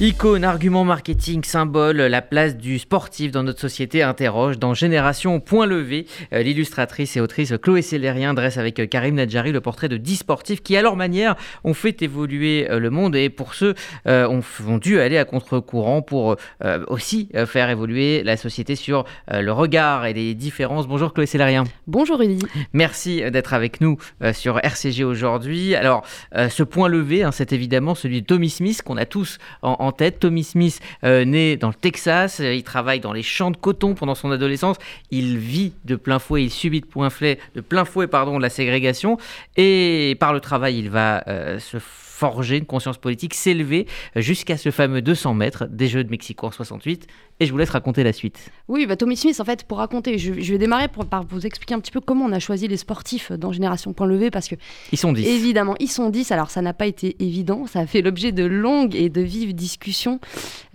Icône, 0.00 0.42
argument 0.42 0.82
marketing, 0.82 1.44
symbole, 1.44 1.98
la 1.98 2.20
place 2.20 2.56
du 2.56 2.80
sportif 2.80 3.30
dans 3.30 3.44
notre 3.44 3.60
société 3.60 4.02
interroge 4.02 4.58
dans 4.58 4.74
Génération 4.74 5.38
Point 5.38 5.66
Levé. 5.66 6.06
Euh, 6.32 6.42
l'illustratrice 6.42 7.16
et 7.16 7.20
autrice 7.20 7.54
Chloé 7.62 7.80
Célérien 7.80 8.34
dresse 8.34 8.58
avec 8.58 8.80
euh, 8.80 8.86
Karim 8.86 9.14
Nadjari 9.14 9.52
le 9.52 9.60
portrait 9.60 9.88
de 9.88 9.96
10 9.96 10.16
sportifs 10.16 10.64
qui, 10.64 10.76
à 10.76 10.82
leur 10.82 10.96
manière, 10.96 11.36
ont 11.62 11.74
fait 11.74 12.02
évoluer 12.02 12.68
euh, 12.68 12.80
le 12.80 12.90
monde 12.90 13.14
et 13.14 13.30
pour 13.30 13.54
ceux 13.54 13.76
ont, 14.04 14.40
ont 14.66 14.78
dû 14.78 14.98
aller 14.98 15.16
à 15.16 15.24
contre-courant 15.24 16.02
pour 16.02 16.36
aussi 16.88 17.28
faire 17.46 17.70
évoluer 17.70 18.22
la 18.24 18.36
société 18.36 18.74
sur 18.74 19.04
le 19.30 19.50
regard 19.50 20.06
et 20.06 20.12
les 20.12 20.34
différences. 20.34 20.88
Bonjour 20.88 21.12
Chloé 21.12 21.26
Célérien. 21.26 21.64
Bonjour 21.86 22.18
Rudy. 22.18 22.40
Merci 22.72 23.22
d'être 23.30 23.54
avec 23.54 23.80
nous 23.80 23.96
sur 24.32 24.58
RCG 24.58 25.04
aujourd'hui. 25.04 25.74
Alors, 25.74 26.04
ce 26.32 26.62
point 26.62 26.88
levé, 26.88 27.22
hein, 27.22 27.32
c'est 27.32 27.52
évidemment 27.52 27.94
celui 27.94 28.22
de 28.22 28.26
Tommy 28.26 28.50
Smith 28.50 28.82
qu'on 28.82 28.96
a 28.96 29.06
tous 29.06 29.38
en 29.62 29.83
en 29.83 29.83
tête. 29.92 30.20
Tommy 30.20 30.44
Smith, 30.44 30.80
euh, 31.04 31.24
né 31.24 31.56
dans 31.56 31.68
le 31.68 31.74
Texas, 31.74 32.40
euh, 32.40 32.54
il 32.54 32.62
travaille 32.62 33.00
dans 33.00 33.12
les 33.12 33.22
champs 33.22 33.50
de 33.50 33.56
coton 33.56 33.94
pendant 33.94 34.14
son 34.14 34.30
adolescence. 34.30 34.76
Il 35.10 35.38
vit 35.38 35.72
de 35.84 35.96
plein 35.96 36.18
fouet, 36.18 36.44
il 36.44 36.50
subit 36.50 36.80
de 36.80 36.86
plein 36.86 37.10
fouet, 37.10 37.38
de 37.54 37.60
plein 37.60 37.84
fouet 37.84 38.06
pardon, 38.06 38.38
la 38.38 38.50
ségrégation. 38.50 39.18
Et 39.56 40.16
par 40.20 40.32
le 40.32 40.40
travail, 40.40 40.78
il 40.78 40.90
va 40.90 41.24
euh, 41.28 41.58
se 41.58 41.78
forger 42.14 42.58
une 42.58 42.66
conscience 42.66 42.98
politique, 42.98 43.34
s'élever 43.34 43.86
jusqu'à 44.14 44.56
ce 44.56 44.70
fameux 44.70 45.02
200 45.02 45.34
mètres 45.34 45.66
des 45.66 45.88
Jeux 45.88 46.04
de 46.04 46.10
Mexico 46.10 46.46
en 46.46 46.52
68 46.52 47.08
et 47.40 47.46
je 47.46 47.52
vous 47.52 47.58
laisse 47.58 47.70
raconter 47.70 48.04
la 48.04 48.12
suite. 48.12 48.50
Oui, 48.68 48.86
bah, 48.86 48.96
Tommy 48.96 49.16
Smith, 49.16 49.40
en 49.40 49.44
fait, 49.44 49.64
pour 49.64 49.78
raconter, 49.78 50.18
je, 50.18 50.32
vais 50.32 50.58
démarrer 50.58 50.86
par 50.88 51.24
vous 51.24 51.44
expliquer 51.44 51.74
un 51.74 51.80
petit 51.80 51.90
peu 51.90 52.00
comment 52.00 52.24
on 52.24 52.32
a 52.32 52.38
choisi 52.38 52.68
les 52.68 52.76
sportifs 52.76 53.32
dans 53.32 53.50
Génération 53.50 53.92
Point 53.92 54.06
Levé, 54.06 54.30
parce 54.30 54.46
que... 54.46 54.54
Ils 54.92 54.98
sont 54.98 55.12
10. 55.12 55.26
Évidemment, 55.26 55.74
ils 55.80 55.90
sont 55.90 56.10
10, 56.10 56.30
alors 56.30 56.50
ça 56.50 56.62
n'a 56.62 56.72
pas 56.72 56.86
été 56.86 57.16
évident, 57.18 57.66
ça 57.66 57.80
a 57.80 57.86
fait 57.86 58.02
l'objet 58.02 58.30
de 58.30 58.44
longues 58.44 58.94
et 58.94 59.08
de 59.08 59.20
vives 59.20 59.52
discussions, 59.52 60.20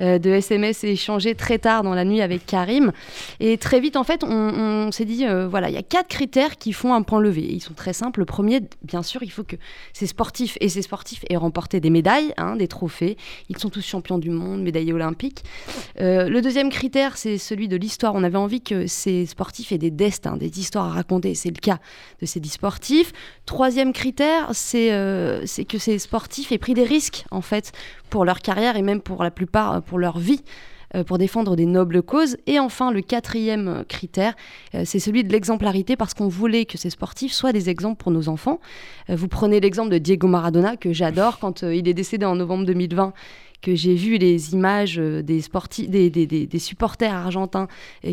euh, 0.02 0.20
de 0.20 0.30
SMS 0.30 0.84
échangés 0.84 1.36
très 1.36 1.60
tard 1.60 1.84
dans 1.84 1.94
la 1.94 2.04
nuit 2.04 2.22
avec 2.22 2.46
Karim, 2.46 2.92
et 3.40 3.58
très 3.58 3.80
vite, 3.80 3.96
en 3.96 4.04
fait, 4.04 4.26
on, 4.26 4.92
s'est 4.92 5.06
dit, 5.06 5.26
euh, 5.26 5.48
voilà, 5.48 5.70
il 5.70 5.76
y 5.76 5.80
a 5.80 5.84
quatre 5.84 6.10
critères 6.10 6.58
qui 6.58 6.74
font 6.74 6.94
un 6.94 7.04
point 7.04 7.22
levé, 7.22 7.48
ils 7.50 7.62
sont 7.62 7.74
très 7.74 7.94
simples. 7.94 8.20
Le 8.20 8.26
premier, 8.26 8.60
bien 8.84 9.04
sûr, 9.04 9.24
il 9.24 9.32
faut 9.32 9.44
que 9.44 9.56
ces 9.94 10.08
sportifs 10.08 10.58
et 10.60 10.68
ces 10.68 10.82
sportifs 10.82 11.24
aient 11.30 11.38
remporté 11.38 11.80
des 11.80 11.90
médailles, 11.90 12.34
hein, 12.38 12.56
des 12.56 12.68
trophées, 12.68 13.18
ils 13.50 13.58
sont 13.58 13.70
tous 13.70 13.86
champions 13.86 14.18
du 14.18 14.30
monde, 14.30 14.62
médaillés 14.62 14.94
olympiques. 14.94 15.44
Euh, 16.00 16.28
le 16.28 16.42
deuxième 16.42 16.70
critère, 16.70 17.18
c'est 17.18 17.38
celui 17.38 17.68
de 17.68 17.76
l'histoire. 17.76 18.16
On 18.16 18.24
avait 18.24 18.38
envie 18.38 18.62
que 18.62 18.88
ces 18.88 19.26
sportifs 19.26 19.72
aient 19.72 19.78
des 19.78 19.92
destins, 19.92 20.38
des 20.38 20.60
histoires 20.60 20.86
à 20.86 20.90
raconter. 20.90 21.36
C'est 21.36 21.50
le 21.50 21.60
cas 21.60 21.80
de 22.22 22.26
ces 22.26 22.40
dix 22.40 22.50
sportifs. 22.50 23.14
Troisième 23.46 23.94
critère, 23.94 24.50
c'est 24.54 24.92
euh, 24.92 25.46
que 25.68 25.78
ces 25.78 26.00
sportifs 26.00 26.52
aient 26.52 26.58
pris 26.58 26.74
des 26.74 26.84
risques, 26.84 27.26
en 27.32 27.42
fait, 27.42 27.72
pour 28.10 28.26
leur 28.26 28.42
carrière 28.42 28.76
et 28.76 28.82
même 28.82 29.02
pour 29.02 29.24
la 29.24 29.32
plupart 29.32 29.74
euh, 29.74 29.80
pour 29.82 30.00
leur 30.00 30.20
vie 30.20 30.44
pour 31.06 31.18
défendre 31.18 31.56
des 31.56 31.66
nobles 31.66 32.02
causes. 32.02 32.38
Et 32.48 32.60
enfin, 32.60 32.92
le 32.92 33.02
quatrième 33.02 33.84
critère, 33.88 34.36
c'est 34.86 35.00
celui 35.00 35.24
de 35.24 35.32
l'exemplarité, 35.32 35.96
parce 35.96 36.14
qu'on 36.14 36.28
voulait 36.28 36.66
que 36.66 36.78
ces 36.78 36.90
sportifs 36.90 37.34
soient 37.34 37.54
des 37.54 37.70
exemples 37.70 38.02
pour 38.02 38.12
nos 38.12 38.30
enfants. 38.30 38.60
vous 39.08 39.28
prenez 39.28 39.60
l'exemple 39.60 39.90
de 39.90 39.98
Diego 39.98 40.28
Maradona, 40.28 40.78
que 40.78 40.94
j'adore, 40.94 41.40
quand 41.40 41.62
il 41.62 41.88
est 41.88 41.94
décédé 41.94 42.26
en 42.26 42.36
novembre 42.36 42.66
2020 42.66 43.14
que 43.62 43.76
j'ai 43.76 43.96
vu 43.96 44.18
les 44.18 44.54
images 44.54 45.00
euh, 45.00 45.22
des, 45.22 45.42
sportifs, 45.42 45.90
des, 45.90 46.60
supporters 46.60 47.14
argentins 47.14 47.68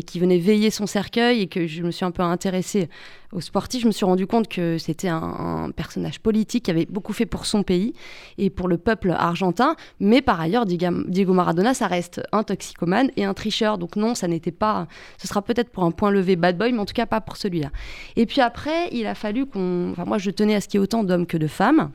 qui 0.05 0.19
venaient 0.19 0.37
veiller 0.37 0.69
son 0.69 0.87
cercueil 0.87 1.41
et 1.41 1.47
que 1.47 1.67
je 1.67 1.83
me 1.83 1.91
suis 1.91 2.05
un 2.05 2.11
peu 2.11 2.23
intéressée 2.23 2.89
aux 3.33 3.41
sportifs, 3.41 3.81
je 3.81 3.87
me 3.87 3.91
suis 3.91 4.05
rendu 4.05 4.25
compte 4.25 4.47
que 4.47 4.77
c'était 4.77 5.09
un, 5.09 5.71
personnage 5.75 6.19
politique 6.19 6.65
qui 6.65 6.71
avait 6.71 6.85
beaucoup 6.85 7.13
fait 7.13 7.25
pour 7.25 7.45
son 7.45 7.63
pays 7.63 7.93
et 8.37 8.49
pour 8.49 8.67
le 8.67 8.77
peuple 8.77 9.11
argentin. 9.11 9.75
Mais 9.99 10.21
par 10.21 10.39
ailleurs, 10.39 10.65
Diego 10.65 11.33
Maradona, 11.33 11.73
ça 11.73 11.87
reste 11.87 12.21
un 12.31 12.43
toxicomane 12.43 13.11
et 13.17 13.25
un 13.25 13.33
tricheur. 13.33 13.77
Donc 13.77 13.95
non, 13.95 14.15
ça 14.15 14.27
n'était 14.27 14.51
pas. 14.51 14.87
Ce 15.17 15.27
sera 15.27 15.41
peut-être 15.41 15.69
pour 15.69 15.83
un 15.83 15.91
point 15.91 16.11
levé 16.11 16.35
bad 16.35 16.57
boy, 16.57 16.71
mais 16.71 16.79
en 16.79 16.85
tout 16.85 16.93
cas 16.93 17.05
pas 17.05 17.21
pour 17.21 17.37
celui-là. 17.37 17.69
Et 18.15 18.25
puis 18.25 18.41
après, 18.41 18.89
il 18.91 19.07
a 19.07 19.15
fallu 19.15 19.45
qu'on. 19.45 19.91
Enfin, 19.91 20.05
moi, 20.05 20.17
je 20.17 20.31
tenais 20.31 20.55
à 20.55 20.61
ce 20.61 20.67
qu'il 20.67 20.79
y 20.79 20.81
ait 20.81 20.83
autant 20.83 21.03
d'hommes 21.03 21.27
que 21.27 21.37
de 21.37 21.47
femmes. 21.47 21.91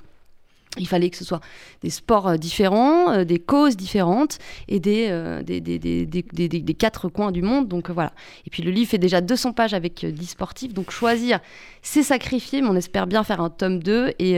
Il 0.78 0.88
fallait 0.88 1.10
que 1.10 1.18
ce 1.18 1.24
soit 1.24 1.40
des 1.82 1.90
sports 1.90 2.28
euh, 2.28 2.36
différents, 2.36 3.10
euh, 3.10 3.24
des 3.24 3.38
causes 3.38 3.76
différentes 3.76 4.38
et 4.68 4.80
euh, 4.86 5.42
des, 5.42 6.76
quatre 6.78 7.08
coins 7.08 7.30
du 7.30 7.42
monde. 7.42 7.68
Donc 7.68 7.90
voilà. 7.90 8.12
Et 8.46 8.50
puis 8.50 8.62
le 8.62 8.70
livre 8.70 8.90
fait 8.90 8.98
déjà 8.98 9.20
200 9.20 9.52
pages 9.52 9.74
avec 9.74 10.06
10 10.06 10.26
sportifs. 10.26 10.72
Donc 10.72 10.90
choisir, 10.90 11.40
c'est 11.82 12.03
sacrifier, 12.03 12.62
mais 12.62 12.69
on 12.69 12.76
espère 12.76 13.06
bien 13.06 13.25
faire 13.25 13.41
un 13.41 13.50
tome 13.50 13.82
2 13.82 14.12
et, 14.19 14.34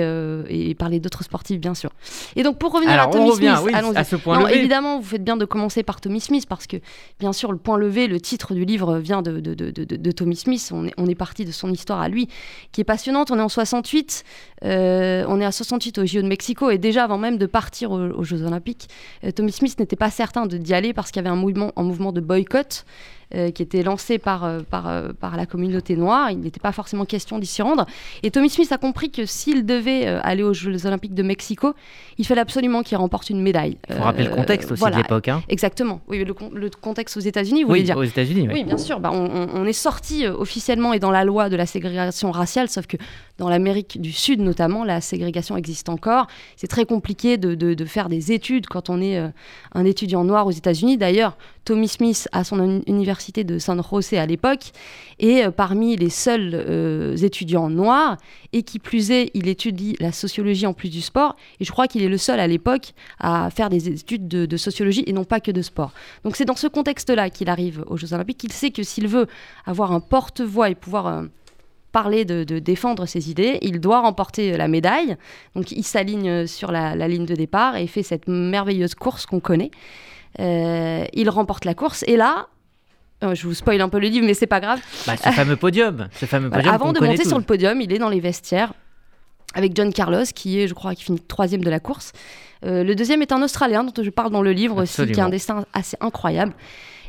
et 0.48 0.74
parler 0.74 1.00
d'autres 1.00 1.24
sportifs, 1.24 1.60
bien 1.60 1.74
sûr. 1.74 1.90
Et 2.36 2.42
donc 2.42 2.58
pour 2.58 2.72
revenir 2.72 3.00
à 3.00 3.06
Tommy 3.06 3.32
Smith, 3.32 3.50
à 3.94 4.04
ce 4.04 4.16
point 4.16 4.40
levé. 4.40 4.58
évidemment, 4.58 4.98
vous 4.98 5.06
faites 5.06 5.24
bien 5.24 5.36
de 5.36 5.44
commencer 5.44 5.82
par 5.82 6.00
Tommy 6.00 6.20
Smith 6.20 6.46
parce 6.48 6.66
que, 6.66 6.78
bien 7.20 7.32
sûr, 7.32 7.52
le 7.52 7.58
point 7.58 7.76
levé, 7.76 8.06
le 8.06 8.20
titre 8.20 8.54
du 8.54 8.64
livre 8.64 8.98
vient 8.98 9.22
de, 9.22 9.40
de, 9.40 9.54
de, 9.54 9.70
de 9.70 10.10
Tommy 10.10 10.36
Smith. 10.36 10.70
On 10.72 10.86
est, 10.86 10.94
on 10.96 11.06
est 11.06 11.14
parti 11.14 11.44
de 11.44 11.52
son 11.52 11.70
histoire 11.70 12.00
à 12.00 12.08
lui 12.08 12.28
qui 12.72 12.80
est 12.80 12.84
passionnante. 12.84 13.30
On 13.30 13.38
est 13.38 13.42
en 13.42 13.48
68. 13.48 14.24
on 14.62 15.40
est 15.40 15.44
à 15.44 15.52
68 15.52 15.98
au 15.98 16.06
JO 16.06 16.22
de 16.22 16.28
Mexico 16.28 16.70
et 16.70 16.78
déjà 16.78 17.04
avant 17.04 17.18
même 17.18 17.38
de 17.38 17.46
partir 17.46 17.90
aux, 17.90 18.24
Jeux 18.24 18.42
Olympiques, 18.42 18.88
euh, 19.24 19.30
Tommy 19.30 19.52
Smith 19.52 19.78
n'était 19.78 19.96
pas 19.96 20.10
certain 20.10 20.46
d'y 20.46 20.74
aller 20.74 20.92
parce 20.92 21.10
qu'il 21.10 21.22
y 21.22 21.26
avait 21.26 21.34
un 21.34 21.38
mouvement, 21.38 21.72
un 21.76 21.82
mouvement 21.82 22.12
de 22.12 22.20
boycott 22.20 22.84
euh, 23.34 23.50
qui 23.50 23.62
était 23.62 23.82
lancé 23.82 24.18
par, 24.18 24.44
euh, 24.44 24.60
par, 24.68 24.88
euh, 24.88 25.08
par 25.18 25.36
la 25.36 25.46
communauté 25.46 25.96
noire. 25.96 26.30
Il 26.30 26.40
n'était 26.40 26.60
pas 26.60 26.72
forcément 26.72 27.04
question 27.04 27.38
d'y 27.38 27.46
s'y 27.46 27.62
rendre. 27.62 27.86
Et 28.22 28.30
Tommy 28.30 28.50
Smith 28.50 28.70
a 28.70 28.78
compris 28.78 29.10
que 29.10 29.24
s'il 29.24 29.64
devait 29.64 30.06
aller 30.06 30.42
aux 30.42 30.52
Jeux 30.52 30.86
Olympiques 30.86 31.14
de 31.14 31.22
Mexico, 31.22 31.74
il 32.18 32.26
fallait 32.26 32.42
absolument 32.42 32.82
qu'il 32.82 32.96
remporte 32.98 33.30
une 33.30 33.40
médaille. 33.40 33.78
Il 33.88 33.96
faut 33.96 34.02
rappeler 34.02 34.24
le 34.24 34.34
contexte 34.34 34.70
aussi 34.70 34.84
de 34.84 34.96
l'époque. 34.96 35.28
Hein. 35.28 35.42
Exactement. 35.48 36.00
Oui, 36.08 36.24
le, 36.24 36.70
contexte 36.70 37.16
aux 37.16 37.20
États-Unis, 37.20 37.62
vous 37.62 37.70
oui, 37.70 37.78
voulez 37.78 37.82
dire 37.82 37.96
aux 37.96 38.04
États-Unis. 38.04 38.48
Oui. 38.52 38.64
bien 38.64 38.78
sûr. 38.78 39.00
Bah, 39.00 39.10
on, 39.12 39.64
est 39.64 39.72
sorti 39.72 40.26
officiellement 40.26 40.92
et 40.92 40.98
dans 40.98 41.10
la 41.10 41.24
loi 41.24 41.48
de 41.48 41.56
la 41.56 41.66
ségrégation 41.66 42.30
raciale, 42.30 42.68
sauf 42.68 42.86
que 42.86 42.96
dans 43.38 43.48
l'Amérique 43.48 44.00
du 44.00 44.12
Sud 44.12 44.40
notamment, 44.40 44.84
la 44.84 45.00
ségrégation 45.00 45.56
existe 45.56 45.88
encore. 45.88 46.26
C'est 46.56 46.66
très 46.66 46.84
compliqué 46.84 47.36
de, 47.36 47.54
de, 47.54 47.74
de, 47.74 47.84
faire 47.84 48.08
des 48.08 48.32
études 48.32 48.66
quand 48.66 48.90
on 48.90 49.00
est 49.00 49.18
un 49.74 49.84
étudiant 49.84 50.24
noir 50.24 50.46
aux 50.46 50.52
États-Unis. 50.52 50.96
D'ailleurs, 50.96 51.36
Tommy 51.64 51.88
Smith 51.88 52.28
à 52.32 52.44
son 52.44 52.82
université 52.86 53.42
de 53.44 53.58
San 53.58 53.82
José 53.82 54.18
à 54.18 54.26
l'époque 54.26 54.72
et 55.18 55.44
euh, 55.44 55.50
parmi 55.50 55.96
les 55.96 56.10
seuls 56.10 56.50
euh, 56.54 57.16
étudiants 57.16 57.70
noirs 57.70 58.18
et 58.52 58.62
qui 58.62 58.78
plus 58.78 59.10
est, 59.10 59.30
il 59.34 59.48
étudie 59.48 59.96
la 60.00 60.12
sociologie 60.12 60.66
en 60.66 60.74
plus 60.74 60.90
du 60.90 61.00
sport 61.00 61.36
et 61.60 61.64
je 61.64 61.72
crois 61.72 61.88
qu'il 61.88 62.02
est 62.02 62.08
le 62.08 62.18
seul 62.18 62.38
à 62.38 62.46
l'époque 62.46 62.92
à 63.18 63.50
faire 63.50 63.70
des 63.70 63.88
études 63.88 64.28
de, 64.28 64.56
sociologie 64.56 65.04
et 65.06 65.12
non 65.12 65.24
pas 65.24 65.40
que 65.40 65.50
de 65.50 65.62
sport. 65.62 65.92
Donc 66.22 66.36
c'est 66.36 66.44
dans 66.44 66.56
ce 66.56 66.66
contexte-là 66.66 67.30
qu'il 67.30 67.48
arrive 67.48 67.84
aux 67.86 67.96
Jeux 67.96 68.12
Olympiques. 68.12 68.44
Il 68.44 68.52
sait 68.52 68.70
que 68.70 68.82
s'il 68.82 69.08
veut 69.08 69.26
avoir 69.66 69.92
un 69.92 70.00
porte-voix 70.00 70.70
et 70.70 70.74
pouvoir 70.74 71.06
euh, 71.06 71.22
parler 71.94 72.24
de, 72.24 72.58
défendre 72.58 73.06
ses 73.06 73.30
idées, 73.30 73.58
il 73.62 73.78
doit 73.78 74.00
remporter 74.00 74.56
la 74.56 74.66
médaille. 74.66 75.16
Donc 75.54 75.70
il 75.70 75.84
s'aligne 75.84 76.46
sur 76.48 76.72
la, 76.72 77.08
ligne 77.08 77.24
de 77.24 77.36
départ 77.36 77.76
et 77.76 77.86
fait 77.86 78.02
cette 78.02 78.26
merveilleuse 78.26 78.96
course 78.96 79.26
qu'on 79.26 79.40
connaît. 79.40 79.70
Euh, 80.40 81.04
il 81.12 81.30
remporte 81.30 81.64
la 81.64 81.74
course 81.74 82.04
et 82.08 82.16
là, 82.16 82.48
euh, 83.22 83.36
je 83.36 83.46
vous 83.46 83.54
spoil 83.54 83.80
un 83.80 83.88
peu 83.88 84.00
le 84.00 84.08
livre, 84.08 84.26
mais 84.26 84.34
c'est 84.34 84.48
pas 84.48 84.58
grave. 84.58 84.80
Bah, 85.06 85.16
ce 85.16 85.30
fameux 85.30 85.54
podium, 85.54 86.08
ce 86.12 86.26
fameux 86.26 86.50
podium 86.50 86.74
Avant 86.74 86.92
de 86.92 86.98
monter 86.98 87.24
sur 87.24 87.38
le 87.38 87.44
podium, 87.44 87.80
il 87.80 87.92
est 87.92 87.98
dans 87.98 88.08
les 88.08 88.18
vestiaires 88.18 88.72
avec 89.54 89.76
John 89.76 89.92
Carlos, 89.92 90.24
qui 90.34 90.60
est, 90.60 90.66
je 90.66 90.74
crois, 90.74 90.96
qui 90.96 91.04
finit 91.04 91.20
troisième 91.20 91.62
de 91.62 91.70
la 91.70 91.78
course. 91.78 92.10
Euh, 92.64 92.82
le 92.82 92.96
deuxième 92.96 93.22
est 93.22 93.30
un 93.30 93.40
Australien 93.40 93.84
dont 93.84 94.02
je 94.02 94.10
parle 94.10 94.32
dans 94.32 94.42
le 94.42 94.50
livre 94.50 94.82
aussi, 94.82 95.06
qui 95.06 95.20
a 95.20 95.26
un 95.26 95.28
destin 95.28 95.64
assez 95.72 95.96
incroyable. 96.00 96.54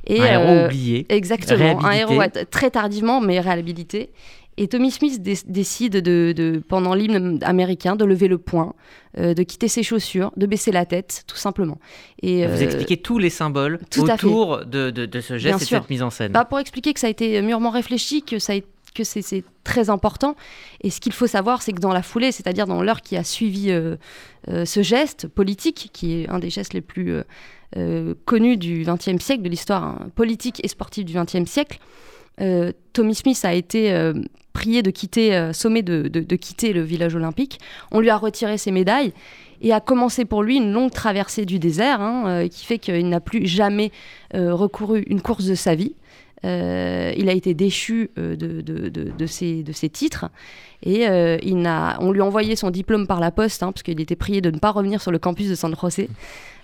Et, 0.06 0.22
un 0.22 0.40
héros 0.40 0.66
oublié. 0.66 1.08
Exactement, 1.10 1.84
un 1.84 1.92
héros 1.92 2.22
très 2.52 2.70
tardivement, 2.70 3.20
mais 3.20 3.40
réhabilité. 3.40 4.12
Et 4.58 4.68
Tommy 4.68 4.90
Smith 4.90 5.22
décide 5.22 5.98
de, 5.98 6.64
pendant 6.68 6.94
l'hymne 6.94 7.40
américain 7.44 7.96
de 7.96 8.06
lever 8.06 8.30
le 8.30 8.38
poing, 8.38 8.74
euh, 9.18 9.34
de 9.34 9.44
quitter 9.44 9.68
ses 9.68 9.84
chaussures, 9.84 10.32
de 10.38 10.46
baisser 10.46 10.72
la 10.72 10.86
tête, 10.86 11.26
tout 11.28 11.36
simplement. 11.36 11.78
Et, 12.22 12.48
Vous 12.48 12.62
euh, 12.62 12.64
expliquez 12.64 12.98
tous 12.98 13.18
les 13.18 13.30
symboles 13.30 13.80
autour 13.98 14.66
de, 14.66 14.92
de, 14.92 15.22
ce 15.22 15.38
geste 15.38 15.62
et 15.62 15.66
de 15.66 15.70
cette 15.70 15.90
mise 15.90 16.04
en 16.04 16.10
scène. 16.10 16.32
Bah, 16.32 16.46
pour 16.46 16.60
expliquer 16.60 16.94
que 16.94 17.02
ça 17.02 17.08
a 17.08 17.10
été 17.10 17.42
mûrement 17.42 17.70
réfléchi, 17.70 18.24
que 18.24 18.40
ça 18.40 18.54
que 18.94 19.04
c'est 19.04 19.44
très 19.66 19.90
important. 19.90 20.38
Et 20.80 20.90
ce 20.90 21.02
qu'il 21.02 21.12
faut 21.12 21.28
savoir, 21.28 21.62
c'est 21.62 21.74
que 21.74 21.82
dans 21.82 21.92
la 21.92 22.02
foulée, 22.02 22.32
c'est-à-dire 22.32 22.66
dans 22.66 22.82
l'heure 22.82 23.02
qui 23.02 23.18
a 23.18 23.26
suivi 23.26 23.70
euh, 23.70 23.98
ce 24.48 24.84
geste 24.84 25.28
politique, 25.28 25.90
qui 25.92 26.14
est 26.22 26.30
un 26.30 26.40
des 26.40 26.50
gestes 26.50 26.74
les 26.74 26.80
plus 26.80 27.14
connus 28.24 28.56
du 28.56 28.86
XXe 28.86 29.22
siècle, 29.22 29.42
de 29.42 29.50
l'histoire 29.50 29.84
hein, 29.84 30.08
politique 30.16 30.64
et 30.64 30.70
sportive 30.70 31.04
du 31.04 31.14
XXe 31.14 31.44
siècle, 31.44 31.80
Tommy 32.94 33.16
Smith 33.16 33.44
a 33.44 33.54
été 33.54 34.14
prié 34.56 34.82
de 34.82 34.90
quitter, 34.90 35.36
euh, 35.36 35.52
sommé 35.54 35.84
de, 35.84 36.36
quitter 36.38 36.72
le 36.74 36.82
village 36.82 37.14
olympique. 37.14 37.60
On 37.92 38.00
lui 38.00 38.10
a 38.10 38.18
retiré 38.18 38.58
ses 38.58 38.72
médailles 38.72 39.14
et 39.62 39.74
a 39.74 39.82
commencé 39.82 40.24
pour 40.24 40.44
lui 40.44 40.56
une 40.58 40.72
longue 40.72 40.92
traversée 40.92 41.46
du 41.46 41.60
désert 41.60 42.02
hein, 42.02 42.24
euh, 42.26 42.48
qui 42.48 42.66
fait 42.66 42.80
qu'il 42.80 43.10
n'a 43.10 43.20
plus 43.20 43.46
jamais 43.46 43.92
euh, 44.34 44.56
recouru 44.56 45.04
une 45.08 45.22
course 45.22 45.46
de 45.46 45.56
sa 45.56 45.76
vie. 45.76 45.94
il 46.44 47.30
a 47.30 47.34
été 47.34 47.54
déchu 47.54 48.12
de, 48.16 49.26
ses, 49.26 49.90
titres 49.90 50.26
et 50.84 51.08
on 51.08 52.12
lui 52.12 52.22
a 52.22 52.26
envoyé 52.26 52.56
son 52.56 52.70
diplôme 52.70 53.08
par 53.08 53.20
la 53.20 53.32
poste 53.32 53.64
hein, 53.64 53.72
parce 53.72 53.84
qu'il 53.84 54.00
était 54.00 54.16
prié 54.16 54.42
de 54.42 54.52
ne 54.52 54.60
pas 54.60 54.72
revenir 54.72 55.02
sur 55.02 55.12
le 55.12 55.20
campus 55.20 55.50
de 55.50 55.56
San 55.56 55.76
José 55.76 56.08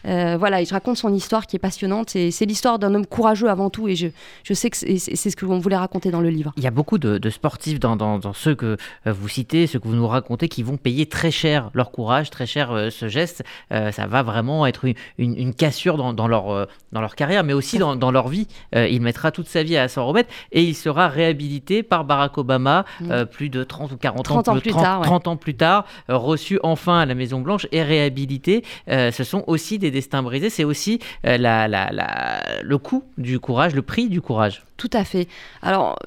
voilà, 0.04 0.62
et 0.62 0.66
je 0.66 0.74
raconte 0.74 0.98
son 0.98 1.14
histoire 1.14 1.48
qui 1.48 1.56
est 1.56 1.60
passionnante. 1.60 2.16
Et 2.16 2.32
c'est 2.32 2.46
l'histoire 2.46 2.80
d'un 2.80 2.94
homme 2.96 3.06
courageux 3.06 3.50
avant 3.50 3.70
tout. 3.70 3.88
Et 3.88 3.96
je, 3.96 4.08
je 4.44 4.54
sais 4.54 4.70
que 4.70 4.78
c'est 4.78 4.98
ce 5.30 5.36
que 5.36 5.46
l'on 5.46 5.60
voulait 5.60 5.78
raconter 5.78 6.12
dans 6.12 6.22
le 6.22 6.30
livre. 6.30 6.54
Il 6.58 6.64
y 6.64 6.68
a 6.68 6.72
beaucoup 6.72 6.98
de, 6.98 7.30
sportifs 7.30 7.80
dans, 7.80 7.96
dans, 7.96 8.20
dans, 8.20 8.34
ceux 8.34 8.56
que 8.56 8.78
vous 9.06 9.28
citez, 9.28 9.68
ceux 9.68 9.80
que 9.80 9.88
vous 9.88 9.96
nous 9.96 10.08
racontez, 10.08 10.48
qui 10.48 10.64
vont 10.64 10.78
payer 10.78 11.06
très 11.06 11.32
cher 11.32 11.70
leur 11.74 11.92
courage, 11.92 12.30
très 12.30 12.46
cher 12.46 12.90
ce 12.92 13.08
geste. 13.08 13.44
ça 13.70 14.08
va 14.08 14.24
vraiment 14.24 14.66
être 14.66 14.86
une, 14.86 14.96
une, 15.18 15.54
cassure 15.54 15.98
dans, 15.98 16.14
dans, 16.14 16.28
leur, 16.28 16.68
dans 16.92 17.02
leur 17.02 17.16
carrière, 17.16 17.44
mais 17.44 17.54
aussi 17.54 17.78
dans, 17.78 18.12
leur 18.12 18.28
vie. 18.28 18.48
il 18.74 19.02
mettra 19.02 19.32
toute 19.32 19.48
sa 19.48 19.64
vie 19.64 19.78
à 19.78 19.88
s'en 19.88 20.06
remettre 20.06 20.30
et 20.52 20.64
il 20.64 20.76
sera 20.76 21.08
réhabilité 21.08 21.84
par 21.84 22.06
Barack 22.06 22.38
Obama 22.38 22.86
mm. 23.00 23.26
plus 23.26 23.50
de 23.50 23.64
30 23.64 23.92
ou 23.92 23.98
40 23.98 24.32
ans, 24.32 24.60
plus, 24.60 24.72
tard, 24.72 25.02
30 25.02 25.28
ans 25.28 25.38
plus 25.38 25.56
tard, 25.56 25.86
reçu 26.08 26.60
enfin 26.64 27.00
à 27.00 27.06
la 27.06 27.16
Maison 27.16 27.42
Blanche 27.42 27.68
et 27.72 27.84
réhabilité. 27.84 28.64
ce 28.88 29.24
sont 29.24 29.44
aussi 29.48 29.80
des 29.80 29.91
destins 29.92 30.24
brisés, 30.24 30.50
c'est 30.50 30.64
aussi 30.64 31.00
la, 31.24 31.38
la, 31.38 31.68
la, 31.68 32.42
le 32.64 32.78
coût 32.78 33.04
du 33.18 33.40
courage, 33.40 33.76
le 33.76 33.82
prix 33.82 34.10
du 34.10 34.22
courage. 34.22 34.64
Tout 34.78 34.90
à 34.94 35.04
fait. 35.04 35.28
Alors, 35.62 36.00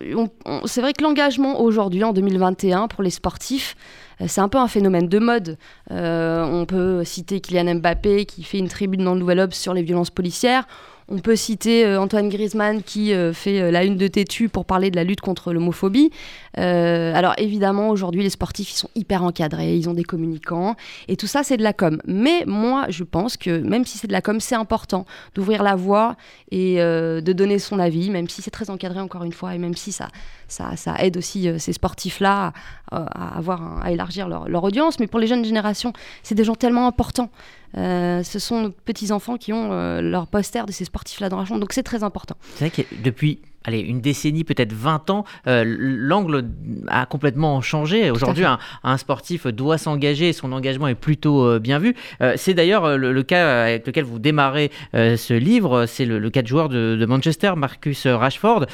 c'est 0.65 0.81
vrai 0.81 0.93
que 0.93 1.03
l'engagement 1.03 1.61
aujourd'hui, 1.61 2.03
en 2.03 2.13
2021, 2.13 2.89
pour 2.89 3.03
les 3.03 3.11
sportifs, 3.11 3.77
euh, 4.21 4.27
c'est 4.29 4.41
un 4.41 4.49
peu 4.49 4.59
un 4.59 4.69
phénomène 4.69 5.09
de 5.09 5.19
mode. 5.19 5.59
Euh, 5.91 6.45
on 6.45 6.67
peut 6.67 7.05
citer 7.05 7.41
Kylian 7.41 7.77
Mbappé 7.77 8.27
qui 8.27 8.43
fait 8.43 8.59
une 8.59 8.69
tribune 8.69 9.05
dans 9.05 9.15
le 9.15 9.21
Nouvel 9.21 9.41
Obs 9.41 9.55
sur 9.55 9.75
les 9.75 9.83
violences 9.83 10.11
policières. 10.11 10.67
On 11.09 11.19
peut 11.19 11.37
citer 11.37 11.85
euh, 11.85 12.01
Antoine 12.01 12.31
Griezmann 12.31 12.83
qui 12.83 13.13
euh, 13.13 13.35
fait 13.35 13.61
euh, 13.61 13.71
la 13.71 13.85
une 13.85 13.97
de 13.97 14.07
Tétu 14.07 14.49
pour 14.49 14.65
parler 14.65 14.91
de 14.91 14.97
la 14.97 15.05
lutte 15.05 15.21
contre 15.21 15.53
l'homophobie. 15.53 16.11
alors 16.57 17.35
évidemment, 17.37 17.91
aujourd'hui, 17.91 18.23
les 18.23 18.31
sportifs, 18.31 18.73
ils 18.73 18.77
sont 18.77 18.89
hyper 18.95 19.23
encadrés, 19.23 19.77
ils 19.77 19.89
ont 19.89 19.95
des 19.95 20.05
communicants, 20.05 20.77
et 21.09 21.17
tout 21.17 21.27
ça, 21.27 21.43
c'est 21.43 21.57
de 21.57 21.63
la 21.63 21.73
com. 21.73 22.01
Mais 22.07 22.45
moi, 22.47 22.87
je 22.89 23.05
pense 23.05 23.37
que 23.37 23.59
même 23.59 23.85
si 23.85 23.99
c'est 23.99 24.07
de 24.07 24.13
la 24.13 24.23
com, 24.23 24.41
c'est 24.41 24.55
important 24.55 25.05
d'ouvrir 25.35 25.63
la 25.63 25.75
voie 25.75 26.17
et 26.51 26.77
de 26.77 27.33
donner 27.33 27.59
son 27.59 27.79
avis, 27.81 28.11
même 28.11 28.29
si 28.29 28.41
c'est 28.41 28.53
très 28.53 28.71
encadré, 28.71 29.01
encore 29.01 29.25
une 29.25 29.33
fois, 29.33 29.55
et 29.55 29.59
même 29.59 29.75
si 29.75 29.91
ça, 29.91 30.09
ça, 30.47 30.77
ça 30.77 30.95
aide 31.01 31.17
aussi 31.17 31.49
ces 31.59 31.73
sportifs-là 31.73 32.53
à, 32.93 33.41
à 33.83 33.91
élargir 33.91 34.29
leur, 34.29 34.49
leur 34.49 34.63
audience. 34.63 35.01
Mais 35.01 35.09
pour 35.09 35.19
les 35.19 35.27
jeunes 35.27 35.45
générations, 35.45 35.93
c'est 36.23 36.37
des 36.37 36.45
gens 36.45 36.55
tellement 36.55 36.87
importants. 36.87 37.31
Ce 37.75 38.39
sont 38.39 38.61
nos 38.63 38.71
petits-enfants 38.71 39.37
qui 39.37 39.53
ont 39.53 39.71
leur 40.01 40.29
poster 40.29 40.65
de 40.67 40.73
ces 40.73 40.85
sportifs-là 40.95 41.29
dans 41.29 41.39
la 41.39 41.45
chambre. 41.45 41.61
Donc 41.61 41.73
c'est 41.73 41.83
très 41.83 42.03
important. 42.05 42.37
C'est 42.55 42.69
vrai 42.69 42.71
que 42.71 42.95
depuis 43.03 43.41
allez, 43.65 43.81
une 43.81 44.01
décennie, 44.01 44.45
peut-être 44.45 44.73
20 44.73 45.11
ans, 45.11 45.25
euh, 45.47 45.65
l'angle 45.67 46.45
a 46.89 47.07
complètement 47.07 47.61
changé. 47.61 48.11
Aujourd'hui, 48.11 48.45
un, 48.45 48.97
sportif 48.97 49.47
doit 49.47 49.79
s'engager 49.79 50.29
et 50.29 50.33
son 50.33 50.53
engagement 50.53 50.89
est 50.89 50.95
plutôt 50.95 51.45
euh, 51.45 51.59
bien 51.59 51.79
vu. 51.79 51.95
Euh, 52.21 52.35
c'est 52.37 52.55
d'ailleurs 52.55 52.97
le, 52.97 53.23
cas 53.23 53.65
avec 53.65 53.87
lequel 53.87 54.05
vous 54.05 54.19
démarrez 54.19 54.71
ce 54.93 55.33
livre. 55.33 55.87
C'est 55.87 56.05
le, 56.05 56.31
cas 56.31 56.43
de 56.43 56.47
joueur 56.47 56.69
de, 56.69 57.05
Manchester, 57.07 57.55
Marcus 57.57 58.07
Rashford, 58.07 58.67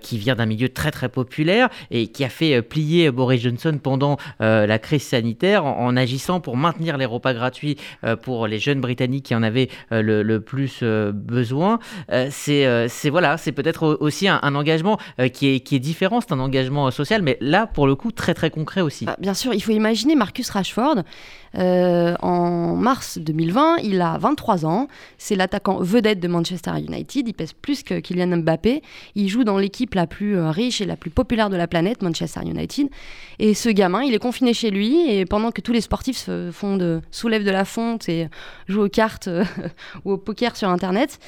qui 0.00 0.18
vient 0.18 0.34
d'un 0.34 0.46
milieu 0.46 0.68
très 0.68 0.90
très 0.90 1.08
populaire 1.08 1.68
et 1.90 2.06
qui 2.06 2.24
a 2.24 2.28
fait 2.28 2.62
plier 2.62 3.10
Boris 3.10 3.42
Johnson 3.42 3.78
pendant 3.82 4.16
la 4.40 4.78
crise 4.78 5.02
sanitaire 5.02 5.64
en, 5.64 5.96
agissant 5.96 6.40
pour 6.40 6.56
maintenir 6.56 6.96
les 6.96 7.04
repas 7.04 7.34
gratuits 7.34 7.76
pour 8.22 8.46
les 8.46 8.58
jeunes 8.58 8.80
Britanniques 8.80 9.26
qui 9.26 9.34
en 9.34 9.42
avaient 9.42 9.68
le, 9.90 10.22
le, 10.22 10.40
plus 10.40 10.82
besoin. 10.82 11.78
c'est 12.30 13.10
voilà, 13.10 13.36
c'est 13.36 13.52
peut-être 13.52 13.98
aussi 14.00 14.13
aussi 14.14 14.28
un, 14.28 14.54
engagement 14.54 14.98
euh, 15.18 15.28
qui, 15.28 15.48
est, 15.48 15.60
qui 15.60 15.74
est 15.74 15.80
différent, 15.80 16.20
c'est 16.20 16.32
un 16.32 16.38
engagement 16.38 16.86
euh, 16.86 16.90
social, 16.90 17.22
mais 17.22 17.36
là, 17.40 17.66
pour 17.66 17.86
le 17.86 17.96
coup, 17.96 18.12
très 18.12 18.32
très 18.32 18.50
concret 18.50 18.80
aussi. 18.80 19.04
Bah, 19.04 19.16
bien 19.18 19.34
sûr, 19.34 19.52
il 19.52 19.60
faut 19.60 19.72
imaginer 19.72 20.14
Marcus 20.14 20.48
Rashford. 20.50 21.02
Euh, 21.56 22.16
en 22.20 22.74
mars 22.74 23.18
2020, 23.18 23.78
il 23.84 24.00
a 24.00 24.18
23 24.18 24.66
ans. 24.66 24.88
C'est 25.18 25.36
l'attaquant 25.36 25.78
vedette 25.80 26.20
de 26.20 26.28
Manchester 26.28 26.72
United. 26.78 27.28
Il 27.28 27.32
pèse 27.32 27.52
plus 27.52 27.82
que 27.82 28.00
Kylian 28.00 28.38
Mbappé. 28.38 28.82
Il 29.14 29.28
joue 29.28 29.44
dans 29.44 29.58
l'équipe 29.58 29.94
la 29.94 30.06
plus 30.06 30.38
riche 30.40 30.80
et 30.80 30.84
la 30.84 30.96
plus 30.96 31.10
populaire 31.10 31.50
de 31.50 31.56
la 31.56 31.68
planète, 31.68 32.02
Manchester 32.02 32.40
United. 32.44 32.88
Et 33.38 33.54
ce 33.54 33.68
gamin, 33.68 34.02
il 34.02 34.14
est 34.14 34.18
confiné 34.18 34.52
chez 34.52 34.70
lui. 34.70 35.08
Et 35.08 35.26
pendant 35.26 35.52
que 35.52 35.60
tous 35.60 35.72
les 35.72 35.80
sportifs 35.80 36.28
font 36.50 36.76
de, 36.76 37.00
soulèvent 37.12 37.44
de 37.44 37.52
la 37.52 37.64
fonte 37.64 38.08
et 38.08 38.28
jouent 38.66 38.86
aux 38.86 38.88
cartes 38.88 39.28
ou 40.04 40.12
au 40.12 40.18
poker 40.18 40.56
sur 40.56 40.68
Internet, 40.68 41.20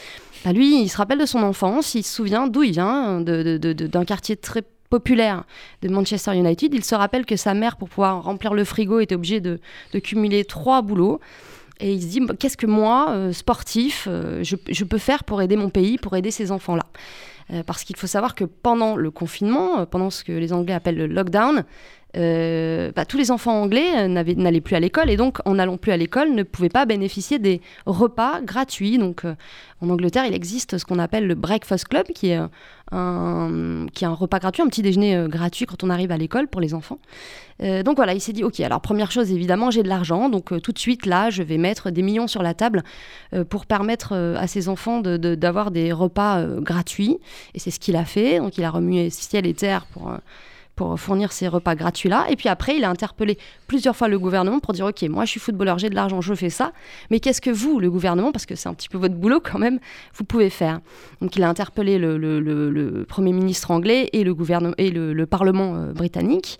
bah, 0.45 0.53
lui, 0.53 0.83
il 0.83 0.89
se 0.89 0.97
rappelle 0.97 1.19
de 1.19 1.27
son 1.27 1.43
enfance. 1.43 1.95
Il 1.95 2.03
se 2.03 2.15
souvient 2.15 2.47
d'où 2.47 2.63
il 2.63 2.76
d'un 2.77 4.05
quartier 4.05 4.37
très 4.37 4.63
populaire 4.89 5.45
de 5.83 5.89
Manchester 5.89 6.37
United. 6.37 6.73
Il 6.73 6.85
se 6.85 6.95
rappelle 6.95 7.27
que 7.27 7.37
sa 7.37 7.55
mère, 7.55 7.77
pour 7.77 7.89
pouvoir 7.89 8.23
remplir 8.23 8.55
le 8.55 8.65
frigo, 8.65 9.01
était 9.01 9.15
obligée 9.15 9.41
de, 9.41 9.61
cumuler 10.03 10.45
trois 10.45 10.83
boulots. 10.83 11.21
Et 11.79 11.93
il 11.93 12.03
se 12.03 12.07
dit, 12.07 12.21
qu'est-ce 12.39 12.57
que 12.57 12.67
moi, 12.67 13.11
euh, 13.11 13.33
sportif, 13.33 14.07
euh, 14.09 14.43
je, 14.43 14.85
peux 14.85 14.99
faire 14.99 15.25
pour 15.25 15.43
aider 15.43 15.57
mon 15.57 15.69
pays, 15.69 15.99
pour 15.99 16.17
aider 16.17 16.31
ces 16.31 16.51
enfants-là 16.51 16.87
euh, 17.53 17.63
Parce 17.65 17.85
qu'il 17.85 17.97
faut 17.97 18.07
savoir 18.07 18.35
que 18.35 18.45
pendant 18.45 18.97
le 18.97 19.11
confinement, 19.11 19.85
pendant 19.85 20.09
ce 20.09 20.25
que 20.25 20.33
les 20.33 20.55
Anglais 20.55 20.73
appellent 20.73 20.97
le 20.97 21.07
lockdown, 21.07 21.65
bah, 22.17 23.05
tous 23.05 23.19
les 23.19 23.31
enfants 23.31 23.63
anglais 23.63 24.09
n'allaient 24.09 24.61
plus 24.61 24.77
à 24.77 24.81
l'école 24.81 25.11
et 25.11 25.17
donc 25.17 25.39
en 25.45 25.55
n'allant 25.55 25.77
plus 25.77 25.93
à 25.93 25.97
l'école 25.97 26.33
ne 26.33 26.43
pouvaient 26.43 26.69
pas 26.69 26.87
bénéficier 26.87 27.39
des 27.39 27.61
repas 27.85 28.41
gratuits. 28.41 28.99
Donc 28.99 29.25
en 29.83 29.91
Angleterre, 29.91 30.25
il 30.27 30.35
existe 30.35 30.79
ce 30.79 30.85
qu'on 30.85 30.99
appelle 30.99 31.27
le 31.27 31.35
Breakfast 31.35 31.89
Club, 31.89 32.07
qui 32.07 32.31
est 32.31 32.41
un, 32.93 33.87
repas 34.03 34.39
gratuit, 34.39 34.63
un 34.63 34.69
petit 34.69 34.83
déjeuner 34.83 35.17
euh, 35.17 35.29
gratuit 35.29 35.67
quand 35.67 35.83
on 35.85 35.91
arrive 35.91 36.13
à 36.13 36.17
l'école 36.17 36.49
pour 36.49 36.61
les 36.61 36.75
enfants. 36.75 36.99
Euh, 37.63 37.83
donc 37.83 37.97
voilà, 37.97 38.15
il 38.15 38.21
s'est 38.21 38.33
dit, 38.33 38.45
ok, 38.45 38.61
alors 38.61 38.81
première 38.81 39.11
chose, 39.11 39.31
évidemment, 39.33 39.71
j'ai 39.71 39.83
de 39.83 39.89
l'argent, 39.89 40.29
donc 40.29 40.53
euh, 40.53 40.61
tout 40.61 40.73
de 40.73 40.79
suite, 40.79 41.07
là, 41.07 41.31
je 41.31 41.43
vais 41.43 41.59
mettre 41.59 41.91
des 41.91 42.03
millions 42.03 42.27
sur 42.27 42.43
la 42.43 42.55
table 42.55 42.83
pour 43.51 43.67
permettre 43.67 44.15
à 44.15 44.47
ses 44.47 44.69
enfants 44.69 45.01
d'avoir 45.01 45.71
des 45.71 45.93
repas 45.93 46.45
gratuits. 46.61 47.19
Et 47.55 47.59
c'est 47.59 47.71
ce 47.71 47.81
qu'il 47.81 47.97
a 47.97 48.05
fait, 48.05 48.39
donc 48.39 48.57
il 48.57 48.65
a 48.65 48.71
remué 48.71 49.11
ciel 49.11 49.47
et 49.47 49.55
terre 49.55 49.87
pour 49.87 50.13
pour 50.77 51.01
fournir 51.01 51.33
ces 51.33 51.49
repas 51.49 51.75
gratuits-là. 51.75 52.27
Et 52.31 52.37
puis 52.37 52.49
après, 52.49 52.77
il 52.77 52.85
a 52.85 52.91
interpellé 52.91 53.39
plusieurs 53.67 53.97
fois 53.97 54.09
le 54.09 54.19
gouvernement 54.19 54.61
pour 54.61 54.75
dire, 54.75 54.87
OK, 54.87 55.03
moi 55.09 55.25
je 55.25 55.31
suis 55.31 55.41
footballeur, 55.41 55.79
j'ai 55.79 55.89
de 55.89 55.95
l'argent, 55.95 56.21
je 56.21 56.35
fais 56.35 56.51
ça, 56.51 56.73
mais 57.11 57.19
qu'est-ce 57.19 57.41
que 57.41 57.51
vous, 57.51 57.81
le 57.81 57.91
gouvernement, 57.91 58.31
parce 58.31 58.47
que 58.47 58.55
c'est 58.55 58.69
un 58.69 58.75
petit 58.75 58.91
peu 58.91 58.99
votre 58.99 59.15
boulot 59.15 59.41
quand 59.41 59.59
même, 59.59 59.81
vous 60.15 60.25
pouvez 60.25 60.51
faire? 60.51 60.81
Donc 61.23 61.35
il 61.37 61.43
a 61.43 61.49
interpellé 61.49 61.99
le, 61.99 63.05
Premier 63.09 63.33
ministre 63.33 63.71
anglais 63.71 64.11
et 64.13 64.23
le, 64.23 64.35
gouvernement, 64.35 64.75
et 64.79 64.91
le, 64.91 65.27
Parlement 65.27 65.75
euh, 65.75 65.93
britannique. 65.93 66.59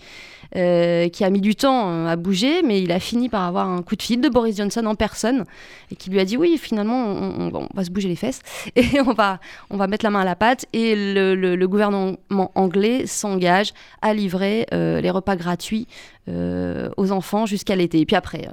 Euh, 0.55 1.09
qui 1.09 1.25
a 1.25 1.31
mis 1.31 1.41
du 1.41 1.57
temps 1.57 1.91
euh, 1.91 2.07
à 2.07 2.17
bouger, 2.17 2.63
mais 2.63 2.81
il 2.81 2.93
a 2.93 3.01
fini 3.01 3.29
par 3.29 3.43
avoir 3.43 3.69
un 3.69 3.83
coup 3.83 3.97
de 3.97 4.03
fil 4.03 4.21
de 4.21 4.29
Boris 4.29 4.57
Johnson 4.57 4.87
en 4.87 4.95
personne 4.95 5.45
et 5.91 5.97
qui 5.97 6.09
lui 6.09 6.21
a 6.21 6.25
dit 6.25 6.37
oui, 6.37 6.57
finalement, 6.57 7.05
on, 7.05 7.69
va 7.75 7.85
se 7.85 7.91
bouger 7.91 8.09
les 8.09 8.17
fesses 8.17 8.41
et 8.77 9.01
on 9.01 9.13
va, 9.13 9.41
on 9.71 9.77
va 9.77 9.87
mettre 9.89 10.05
la 10.05 10.11
main 10.11 10.21
à 10.21 10.25
la 10.25 10.37
pâte. 10.37 10.67
Et 10.73 10.95
le, 10.97 11.67
gouvernement 11.67 12.53
anglais 12.55 13.07
s'engage 13.07 13.73
à 14.03 14.15
livrer 14.15 14.67
euh, 14.73 15.01
les 15.01 15.11
repas 15.11 15.35
gratuits 15.35 15.89
aux 16.29 17.13
enfants 17.13 17.47
jusqu'à 17.47 17.77
l'été. 17.77 18.01
Et 18.01 18.07
puis 18.07 18.17
après, 18.17 18.49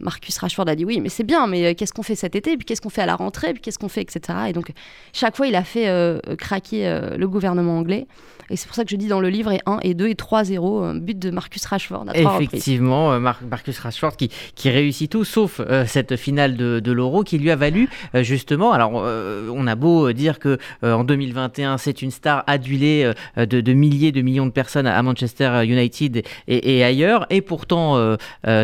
Marcus 0.00 0.36
Rashford 0.38 0.68
a 0.68 0.74
dit 0.74 0.84
oui, 0.84 1.00
mais 1.00 1.08
c'est 1.08 1.24
bien, 1.24 1.46
mais 1.46 1.74
qu'est-ce 1.74 1.92
qu'on 1.92 2.02
fait 2.02 2.14
cet 2.14 2.36
été? 2.36 2.56
Puis 2.56 2.64
qu'est-ce 2.64 2.80
qu'on 2.80 2.90
fait 2.90 3.02
à 3.02 3.06
la 3.06 3.16
rentrée? 3.16 3.52
Puis 3.52 3.62
qu'est-ce 3.62 3.78
qu'on 3.78 3.88
fait, 3.88 4.02
etc. 4.02 4.20
Et 4.48 4.52
donc, 4.52 4.72
chaque 5.12 5.36
fois, 5.36 5.46
il 5.46 5.54
a 5.54 5.64
fait 5.64 5.90
craquer 6.38 7.00
le 7.16 7.28
gouvernement 7.28 7.78
anglais. 7.78 8.06
Et 8.50 8.56
c'est 8.56 8.66
pour 8.66 8.76
ça 8.76 8.84
que 8.84 8.90
je 8.90 8.96
dis 8.96 9.08
dans 9.08 9.20
le 9.20 9.28
livre, 9.28 9.52
et 9.52 9.60
1 9.66 9.80
et 9.82 9.94
2 9.94 10.08
et 10.08 10.14
3-0, 10.14 10.98
but 11.00 11.18
de 11.18 11.30
Marcus 11.30 11.64
Rashford. 11.66 12.06
Effectivement, 12.14 13.12
euh, 13.12 13.18
Marcus 13.18 13.78
Rashford 13.78 14.16
qui, 14.16 14.30
qui 14.54 14.70
réussit 14.70 15.10
tout, 15.10 15.24
sauf 15.24 15.60
euh, 15.60 15.84
cette 15.86 16.16
finale 16.16 16.56
de, 16.56 16.80
de 16.80 16.92
l'Euro 16.92 17.24
qui 17.24 17.38
lui 17.38 17.50
a 17.50 17.56
valu 17.56 17.88
euh, 18.14 18.22
justement. 18.22 18.72
Alors, 18.72 18.92
on 18.92 19.66
a 19.66 19.74
beau 19.74 20.12
dire 20.12 20.38
que 20.38 20.58
en 20.82 21.04
2021, 21.04 21.78
c'est 21.78 22.02
une 22.02 22.10
star 22.10 22.44
adulée 22.46 23.12
de, 23.36 23.44
de, 23.44 23.72
milliers, 23.72 24.12
de 24.12 24.22
millions 24.22 24.46
de 24.46 24.50
personnes 24.50 24.86
à 24.86 25.00
Manchester 25.02 25.62
United 25.64 26.16
et, 26.16 26.76
et 26.76 26.84
ailleurs, 26.84 26.97
et 27.30 27.40
pourtant, 27.40 28.16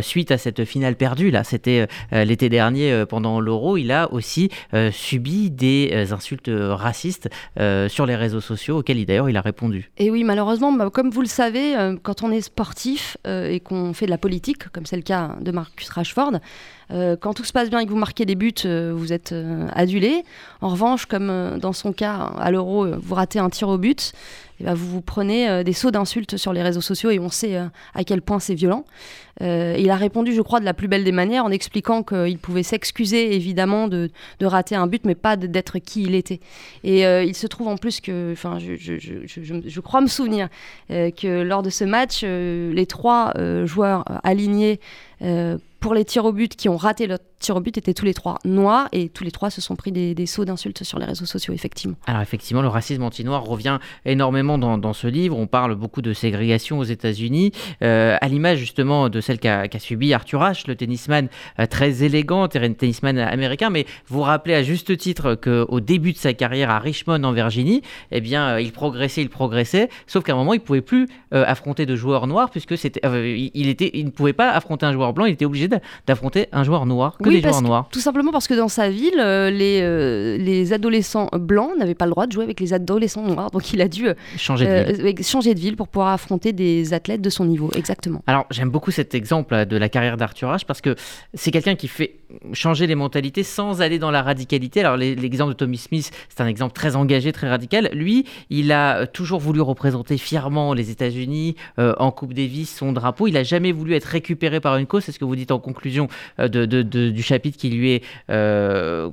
suite 0.03 0.31
à 0.31 0.38
cette 0.38 0.64
finale 0.64 0.97
perdue, 0.97 1.31
là, 1.31 1.45
c'était 1.45 1.87
l'été 2.12 2.49
dernier 2.49 3.05
pendant 3.09 3.41
l'Euro, 3.41 3.76
il 3.76 3.93
a 3.93 4.12
aussi 4.12 4.50
subi 4.93 5.50
des 5.50 6.12
insultes 6.12 6.50
racistes 6.53 7.29
sur 7.88 8.07
les 8.07 8.17
réseaux 8.17 8.41
sociaux, 8.41 8.79
auxquels 8.79 9.05
d'ailleurs 9.05 9.29
il 9.29 9.37
a 9.37 9.41
répondu. 9.41 9.91
Et 9.99 10.11
oui, 10.11 10.25
malheureusement, 10.25 10.73
bah, 10.73 10.91
comme 10.93 11.11
vous 11.11 11.21
le 11.21 11.26
savez, 11.26 11.75
quand 12.03 12.23
on 12.23 12.31
est 12.31 12.41
sportif 12.41 13.17
euh, 13.26 13.49
et 13.49 13.61
qu'on 13.61 13.93
fait 13.93 14.07
de 14.07 14.11
la 14.11 14.19
politique, 14.19 14.69
comme 14.71 14.87
c'est 14.87 14.97
le 14.97 15.03
cas 15.03 15.37
de 15.41 15.50
Marcus 15.50 15.88
Rashford, 15.88 16.33
euh, 16.91 17.17
quand 17.19 17.35
tout 17.35 17.45
se 17.45 17.53
passe 17.53 17.71
bien 17.71 17.81
et 17.81 17.87
que 17.87 17.91
vous 17.91 17.97
marquez 17.97 18.26
des 18.26 18.35
buts, 18.35 18.53
euh, 18.64 18.93
vous 18.95 19.12
êtes 19.12 19.35
adulé. 19.73 20.25
En 20.61 20.69
revanche, 20.69 21.07
comme 21.07 21.59
dans 21.59 21.73
son 21.73 21.93
cas 21.93 22.14
à 22.38 22.50
l'Euro, 22.50 22.87
vous 22.87 23.14
ratez 23.14 23.38
un 23.38 23.50
tir 23.50 23.69
au 23.69 23.79
but, 23.79 24.12
ben, 24.64 24.75
vous 24.75 24.88
vous 24.88 25.00
prenez 25.00 25.64
des 25.64 25.73
sauts 25.73 25.90
d'insultes 25.90 26.37
sur 26.37 26.52
les 26.52 26.62
réseaux 26.62 26.80
sociaux 26.80 27.11
et 27.11 27.18
on 27.18 27.28
sait 27.28 27.56
à 27.94 28.04
quel 28.04 28.23
point 28.23 28.38
c'est 28.40 28.54
violent. 28.54 28.85
il 29.40 29.90
a 29.90 29.97
répondu, 29.97 30.33
je 30.33 30.40
crois, 30.40 30.61
de 30.61 30.64
la 30.64 30.75
plus 30.75 30.88
belle 30.88 31.04
des 31.04 31.12
manières 31.12 31.44
en 31.44 31.50
expliquant 31.50 32.02
qu'il 32.02 32.38
pouvait 32.38 32.62
s'excuser 32.62 33.35
évidemment 33.35 33.88
de, 33.88 34.11
rater 34.42 34.75
un 34.75 34.87
but, 34.87 35.04
mais 35.04 35.14
pas 35.14 35.37
d'être 35.37 35.78
qui 35.78 36.02
il 36.02 36.14
était. 36.14 36.40
Et 36.83 37.02
il 37.02 37.35
se 37.35 37.47
trouve 37.47 37.68
en 37.68 37.76
plus 37.76 38.00
que, 38.00 38.33
enfin, 38.33 38.59
je, 38.59 39.80
crois 39.80 40.00
me 40.00 40.09
souvenir 40.09 40.49
que 40.88 41.42
lors 41.42 41.62
de 41.62 41.71
ce 41.71 41.85
match, 41.85 42.23
les 42.23 42.87
trois 42.87 43.33
joueurs 43.64 44.04
alignés 44.23 44.80
pour 45.85 45.92
les 45.92 46.06
tirs 46.06 46.25
au 46.25 46.33
but 46.33 46.56
qui 46.56 46.71
ont 46.71 46.78
raté 46.78 47.06
leur 47.06 47.18
tirs 47.45 47.57
au 47.57 47.61
but 47.61 47.77
étaient 47.77 47.95
tous 47.95 48.07
les 48.07 48.15
trois 48.15 48.39
noirs 48.45 48.89
et 48.93 49.09
tous 49.09 49.23
les 49.23 49.31
trois 49.31 49.51
se 49.51 49.61
sont 49.61 49.77
pris 49.77 49.93
des, 49.93 50.27
sauts 50.27 50.45
d'insultes 50.45 50.83
sur 50.83 50.99
les 50.99 51.05
réseaux 51.05 51.27
sociaux, 51.27 51.53
effectivement. 51.53 51.97
Alors 52.07 52.23
effectivement, 52.23 52.63
le 52.63 52.69
racisme 52.69 53.03
anti-noir 53.03 53.45
revient 53.45 53.79
énormément 54.07 54.57
dans, 54.59 54.93
ce 54.93 55.07
livre. 55.07 55.37
On 55.37 55.47
parle 55.47 55.75
beaucoup 55.75 56.03
de 56.03 56.13
ségrégation 56.13 56.79
aux 56.79 56.85
États-Unis, 56.85 57.53
euh, 57.83 58.17
à 58.21 58.29
l'image 58.29 58.59
justement 58.59 59.09
de 59.09 59.21
celle 59.21 59.39
qu'a 59.39 59.69
subi 59.79 60.15
Arthur 60.15 60.43
Ashe, 60.43 60.67
le 60.67 60.77
tennisman 60.77 61.29
euh, 61.59 61.67
très 61.67 62.03
élégant, 62.03 62.49
tennisman 62.49 63.19
américain. 63.19 63.71
Mais 63.71 63.87
vous 64.07 64.23
rappelez 64.23 64.55
à 64.55 64.63
juste 64.63 64.97
titre 64.97 65.35
qu'au 65.35 65.81
début 65.81 66.13
de 66.13 66.19
sa 66.19 66.33
carrière 66.33 66.71
à 66.71 66.79
Richmond 66.79 67.23
en 67.25 67.33
Virginie, 67.33 67.83
eh 68.11 68.21
bien, 68.21 68.55
euh, 68.55 68.61
il 68.61 68.73
progressait, 68.73 69.23
il 69.23 69.29
progressait, 69.29 69.91
sauf 70.07 70.25
qu'à 70.25 70.33
un 70.33 70.37
moment, 70.37 70.55
il 70.55 70.61
ne 70.61 70.65
pouvait 70.65 70.81
plus 70.81 71.09
affronter 71.33 71.85
de 71.85 71.97
joueurs 71.97 72.29
noirs 72.29 72.51
puisque 72.51 72.73
il, 72.73 74.05
ne 74.05 74.11
pouvait 74.11 74.33
pas 74.33 74.51
affronter 74.51 74.87
un 74.87 74.93
joueur 74.93 75.13
blanc, 75.13 75.25
il 75.25 75.33
était 75.33 75.45
obligé 75.45 75.69
d'affronter 76.07 76.47
un 76.53 76.63
joueur 76.63 76.87
noir, 76.87 77.17
joueurs 77.41 77.62
noirs. 77.62 77.88
Tout 77.91 78.00
simplement 78.00 78.33
parce 78.33 78.49
que 78.49 78.55
dans 78.55 78.69
sa 78.69 78.88
ville, 78.88 79.17
les, 79.17 80.38
les 80.38 80.73
adolescents 80.73 81.29
blancs 81.33 81.71
n'avaient 81.79 81.95
pas 81.95 82.07
le 82.07 82.11
droit 82.11 82.26
de 82.26 82.33
jouer 82.33 82.45
avec 82.45 82.61
les 82.61 82.73
adolescents 82.73 83.23
noirs. 83.23 83.50
Donc 83.50 83.73
il 83.73 83.81
a 83.81 83.88
dû 83.88 84.09
euh, 84.09 84.14
changer, 84.37 84.67
de 84.67 84.93
ville. 84.93 85.07
Euh, 85.07 85.23
changer 85.23 85.55
de 85.55 85.61
ville 85.61 85.76
pour 85.76 85.88
pouvoir 85.88 86.12
affronter 86.12 86.53
des 86.53 86.93
athlètes 86.93 87.21
de 87.21 87.31
son 87.31 87.45
niveau. 87.45 87.71
Exactement. 87.75 88.23
Alors 88.26 88.47
j'aime 88.50 88.71
beaucoup 88.71 88.91
cet 88.91 89.14
exemple 89.14 89.67
de 89.67 89.76
la 89.76 89.88
carrière 89.88 90.17
d'Arthur 90.17 90.50
Ashe 90.50 90.64
parce 90.64 90.81
que 90.81 90.95
c'est 91.35 91.50
quelqu'un 91.50 91.75
qui 91.75 91.88
fait 91.88 92.17
changer 92.53 92.87
les 92.87 92.95
mentalités 92.95 93.43
sans 93.43 93.81
aller 93.81 93.99
dans 93.99 94.11
la 94.11 94.23
radicalité. 94.23 94.81
Alors 94.81 94.97
l'exemple 94.97 95.53
de 95.53 95.57
Tommy 95.57 95.79
Smith, 95.79 96.11
c'est 96.29 96.43
un 96.43 96.47
exemple 96.47 96.73
très 96.73 96.97
engagé, 96.97 97.33
très 97.33 97.49
radical. 97.49 97.91
Lui, 97.93 98.26
il 98.50 98.73
a 98.73 99.07
toujours 99.07 99.41
voulu 99.41 99.61
représenter 99.61 100.19
fièrement 100.19 100.75
les 100.75 100.91
États-Unis 100.91 101.57
euh, 101.79 101.95
en 101.99 102.11
Coupe 102.11 102.35
Davis, 102.35 102.75
son 102.75 102.93
drapeau. 102.93 103.29
Il 103.29 103.37
a 103.37 103.43
jamais 103.43 103.73
voulu 103.73 103.95
être 103.95 104.05
récupéré 104.05 104.61
par 104.61 104.76
une 104.76 104.87
cause. 104.87 105.05
C'est 105.05 105.12
ce 105.12 105.19
que 105.19 105.25
vous 105.25 105.37
dites 105.37 105.50
en 105.50 105.59
conclusion 105.59 106.09
de, 106.38 106.64
du 106.64 107.23
chapitre 107.25 107.59
qui 107.59 107.71
lui 107.71 107.93
est 107.93 108.02
euh, 108.31 109.11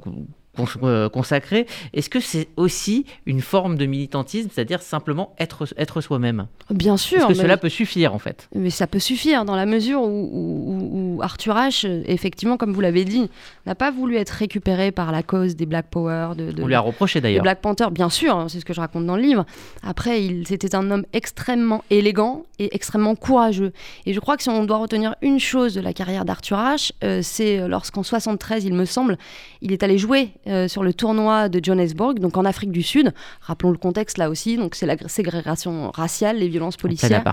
consacré. 0.55 1.65
Est-ce 1.93 2.10
que 2.10 2.20
c'est 2.20 2.50
aussi 2.58 3.05
une 3.25 3.41
forme 3.41 3.77
de 3.77 3.86
militantisme, 3.86 4.50
c'est-à-dire 4.53 4.81
simplement 4.81 5.34
être, 5.39 5.65
être 5.77 6.01
soi-même? 6.01 6.48
Bien 6.70 6.98
sûr. 6.98 7.20
Est-ce 7.20 7.27
que 7.27 7.34
cela 7.34 7.58
peut 7.58 7.70
suffire 7.70 8.13
en 8.13 8.20
fait 8.20 8.50
Mais 8.53 8.70
ça 8.70 8.88
peut 8.88 9.00
suffire 9.00 9.46
dans 9.46 9.55
la 9.55 9.65
mesure 9.65 10.01
où, 10.03 11.20
Arthur 11.22 11.55
H, 11.55 12.03
effectivement, 12.05 12.58
comme 12.58 12.74
vous 12.74 12.81
l'avez 12.81 13.05
dit, 13.05 13.29
n'a 13.65 13.75
pas 13.75 13.91
voulu 13.91 14.17
être 14.17 14.31
récupéré 14.31 14.91
par 14.91 15.12
la 15.12 15.24
cause 15.24 15.55
des 15.55 15.65
Black 15.65 15.88
Power. 15.89 16.29
De, 16.36 16.62
On 16.62 16.67
lui 16.67 16.75
a 16.75 16.79
reproché 16.79 17.22
d'ailleurs. 17.22 17.43
Black 17.43 17.62
Panther, 17.62 17.88
bien 17.91 18.10
sûr, 18.10 18.36
hein, 18.36 18.48
c'est 18.50 18.60
ce 18.60 18.65
que 18.65 18.74
je 18.74 18.81
raconte 18.81 19.05
dans 19.05 19.15
le 19.15 19.22
livre. 19.22 19.46
Après, 19.84 20.22
c'était 20.46 20.75
un 20.75 20.91
homme 20.91 21.05
extrêmement 21.13 21.84
élégant 21.89 22.46
et 22.60 22.75
extrêmement 22.75 23.15
courageux. 23.15 23.72
Et 24.05 24.13
je 24.13 24.20
crois 24.20 24.38
que 24.38 24.43
si 24.43 24.50
on 24.50 24.65
doit 24.65 24.77
retenir 24.77 25.15
une 25.22 25.39
chose 25.39 25.74
de 25.74 25.81
la 25.81 25.93
carrière 25.93 26.25
d'Arthur 26.25 26.58
H, 26.58 26.91
euh, 27.03 27.22
c'est 27.24 27.67
lorsqu'en 27.67 28.03
73, 28.03 28.65
il 28.65 28.74
me 28.74 28.86
semble, 28.86 29.17
il 29.62 29.72
est 29.72 29.84
allé 29.84 29.98
jouer 29.98 30.29
euh, 30.48 30.67
sur 30.67 30.83
le 30.83 30.93
tournoi 30.93 31.50
de 31.50 31.63
Johannesburg, 31.63 32.19
donc 32.19 32.38
en 32.38 32.45
Afrique 32.45 32.71
du 32.71 32.83
Sud. 32.83 33.13
Rappelons 33.41 33.71
le 33.71 33.77
contexte 33.77 34.17
là 34.17 34.29
aussi, 34.29 34.57
donc 34.57 34.75
c'est 34.75 34.86
la 34.86 34.98
ségrégation 35.07 35.91
raciale, 35.91 36.38
les 36.38 36.48
violences 36.48 36.77
policières. 36.77 37.24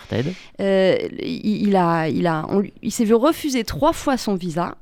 Euh, 0.60 0.96
il, 1.22 1.74
a, 1.76 2.08
il, 2.08 2.26
a, 2.26 2.46
il 2.82 2.92
s'est 2.92 3.04
vu 3.04 3.14
refuser 3.14 3.64
trois 3.64 3.92
fois 3.92 4.16
son 4.16 4.34
visa. 4.34 4.76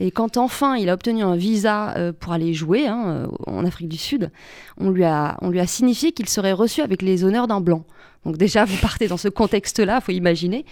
Et 0.00 0.10
quand 0.10 0.36
enfin 0.36 0.76
il 0.76 0.88
a 0.88 0.94
obtenu 0.94 1.22
un 1.22 1.36
visa 1.36 1.96
euh, 1.96 2.12
pour 2.12 2.32
aller 2.32 2.52
jouer 2.52 2.86
hein, 2.86 3.28
en 3.46 3.64
Afrique 3.64 3.88
du 3.88 3.96
Sud, 3.96 4.30
on 4.78 4.90
lui 4.90 5.04
a, 5.04 5.36
on 5.40 5.50
lui 5.50 5.60
a 5.60 5.66
signifié 5.66 6.12
qu'il 6.12 6.28
serait 6.28 6.52
reçu 6.52 6.80
avec 6.80 7.00
les 7.00 7.24
honneurs 7.24 7.46
d'un 7.46 7.60
blanc. 7.60 7.84
Donc 8.24 8.38
déjà, 8.38 8.64
vous 8.64 8.76
partez 8.78 9.06
dans 9.06 9.16
ce 9.16 9.28
contexte-là, 9.28 10.00
faut 10.00 10.12
imaginer. 10.12 10.64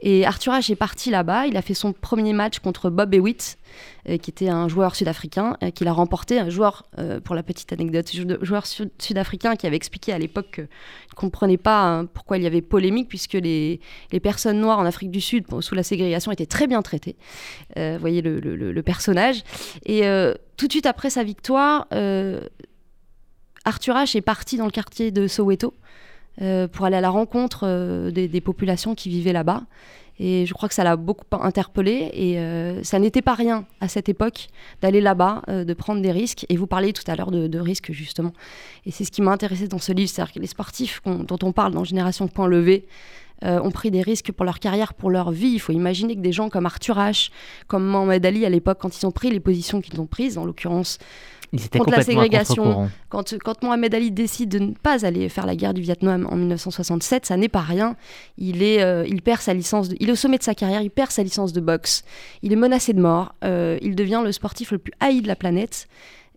Et 0.00 0.26
Arthur 0.26 0.52
Ashe 0.52 0.70
est 0.70 0.76
parti 0.76 1.10
là-bas. 1.10 1.46
Il 1.46 1.56
a 1.56 1.62
fait 1.62 1.74
son 1.74 1.92
premier 1.92 2.32
match 2.32 2.58
contre 2.58 2.90
Bob 2.90 3.14
Hewitt, 3.14 3.58
euh, 4.08 4.18
qui 4.18 4.30
était 4.30 4.48
un 4.48 4.68
joueur 4.68 4.94
sud-africain, 4.96 5.56
euh, 5.62 5.70
qu'il 5.70 5.86
a 5.88 5.92
remporté. 5.92 6.38
Un 6.38 6.50
joueur, 6.50 6.86
euh, 6.98 7.20
pour 7.20 7.34
la 7.34 7.42
petite 7.42 7.72
anecdote, 7.72 8.10
joueur 8.42 8.66
sud-africain 8.66 9.56
qui 9.56 9.66
avait 9.66 9.76
expliqué 9.76 10.12
à 10.12 10.18
l'époque 10.18 10.50
qu'il 10.54 10.64
ne 10.64 11.14
comprenait 11.14 11.56
pas 11.56 11.84
hein, 11.84 12.06
pourquoi 12.06 12.38
il 12.38 12.42
y 12.42 12.46
avait 12.46 12.62
polémique, 12.62 13.08
puisque 13.08 13.34
les, 13.34 13.80
les, 14.12 14.20
personnes 14.20 14.60
noires 14.60 14.78
en 14.78 14.84
Afrique 14.84 15.10
du 15.10 15.20
Sud, 15.20 15.44
sous 15.60 15.74
la 15.74 15.82
ségrégation, 15.82 16.32
étaient 16.32 16.46
très 16.46 16.66
bien 16.66 16.82
traitées. 16.82 17.16
vous 17.76 17.98
voyez 17.98 18.22
le, 18.24 18.82
personnage. 18.82 19.42
Et 19.86 20.02
tout 20.56 20.66
de 20.66 20.72
suite 20.72 20.86
après 20.86 21.10
sa 21.10 21.22
victoire, 21.22 21.86
Arthur 23.64 23.96
Ashe 23.96 24.14
est 24.16 24.20
parti 24.20 24.56
dans 24.56 24.66
le 24.66 24.70
quartier 24.70 25.10
de 25.10 25.26
Soweto 25.26 25.74
euh, 26.42 26.68
pour 26.68 26.84
aller 26.84 26.96
à 26.96 27.00
la 27.00 27.10
rencontre 27.10 27.60
euh, 27.64 28.10
des, 28.10 28.40
populations 28.40 28.94
qui 28.94 29.08
vivaient 29.08 29.32
là-bas. 29.32 29.62
Et 30.20 30.46
je 30.46 30.54
crois 30.54 30.68
que 30.68 30.74
ça 30.74 30.84
l'a 30.84 30.96
beaucoup 30.96 31.24
interpellé. 31.32 32.10
Et 32.12 32.38
euh, 32.38 32.82
ça 32.82 32.98
n'était 32.98 33.22
pas 33.22 33.34
rien 33.34 33.66
à 33.80 33.88
cette 33.88 34.08
époque 34.08 34.48
d'aller 34.80 35.00
là-bas, 35.00 35.42
de 35.48 35.74
prendre 35.74 36.00
des 36.02 36.12
risques. 36.12 36.46
Et 36.48 36.56
vous 36.56 36.66
parliez 36.66 36.92
tout 36.92 37.02
à 37.08 37.16
l'heure 37.16 37.30
de, 37.30 37.58
risques, 37.58 37.90
justement. 37.90 38.32
Et 38.86 38.90
c'est 38.90 39.04
ce 39.04 39.10
qui 39.10 39.22
m'a 39.22 39.32
intéressé 39.32 39.66
dans 39.66 39.78
ce 39.78 39.92
livre. 39.92 40.10
C'est-à-dire 40.10 40.34
que 40.34 40.38
les 40.38 40.46
sportifs 40.46 41.00
dont 41.04 41.38
on 41.42 41.52
parle 41.52 41.72
dans 41.72 41.82
Génération 41.84 42.28
Point 42.28 42.46
Levé, 42.46 42.86
ont 43.42 43.70
pris 43.70 43.90
des 43.90 44.00
risques 44.00 44.32
pour 44.32 44.44
leur 44.44 44.58
carrière, 44.58 44.94
pour 44.94 45.10
leur 45.10 45.30
vie. 45.30 45.50
Il 45.50 45.58
faut 45.58 45.72
imaginer 45.72 46.16
que 46.16 46.20
des 46.20 46.32
gens 46.32 46.48
comme 46.48 46.64
Arthur 46.64 46.96
H, 46.96 47.30
comme 47.66 47.84
Mohamed 47.84 48.24
Ali 48.24 48.46
à 48.46 48.48
l'époque, 48.48 48.78
quand 48.80 48.98
ils 48.98 49.06
ont 49.06 49.10
pris 49.10 49.30
les 49.30 49.40
positions 49.40 49.80
qu'ils 49.82 50.00
ont 50.00 50.06
prises, 50.06 50.38
en 50.38 50.46
l'occurrence 50.46 50.98
contre 51.70 51.90
la 51.90 52.02
ségrégation. 52.02 52.90
Quand, 53.08 53.34
quand 53.38 53.62
Mohamed 53.62 53.94
Ali 53.94 54.10
décide 54.10 54.50
de 54.50 54.58
ne 54.58 54.72
pas 54.72 55.06
aller 55.06 55.28
faire 55.28 55.46
la 55.46 55.56
guerre 55.56 55.74
du 55.74 55.82
Vietnam 55.82 56.26
en 56.30 56.36
1967, 56.36 57.26
ça 57.26 57.36
n'est 57.36 57.48
pas 57.48 57.60
rien. 57.60 57.96
Il, 58.38 58.62
est, 58.62 58.82
euh, 58.82 59.04
il 59.06 59.22
perd 59.22 59.40
sa 59.40 59.54
licence, 59.54 59.88
il 60.00 60.08
est 60.08 60.12
au 60.12 60.16
sommet 60.16 60.38
de 60.38 60.42
sa 60.42 60.54
carrière, 60.54 60.82
il 60.82 60.90
perd 60.90 61.10
sa 61.10 61.22
licence 61.22 61.52
de 61.52 61.60
boxe, 61.60 62.04
il 62.42 62.52
est 62.52 62.56
menacé 62.56 62.92
de 62.92 63.00
mort, 63.00 63.34
euh, 63.44 63.78
il 63.82 63.94
devient 63.94 64.22
le 64.24 64.32
sportif 64.32 64.70
le 64.70 64.78
plus 64.78 64.92
haï 65.00 65.22
de 65.22 65.28
la 65.28 65.36
planète 65.36 65.88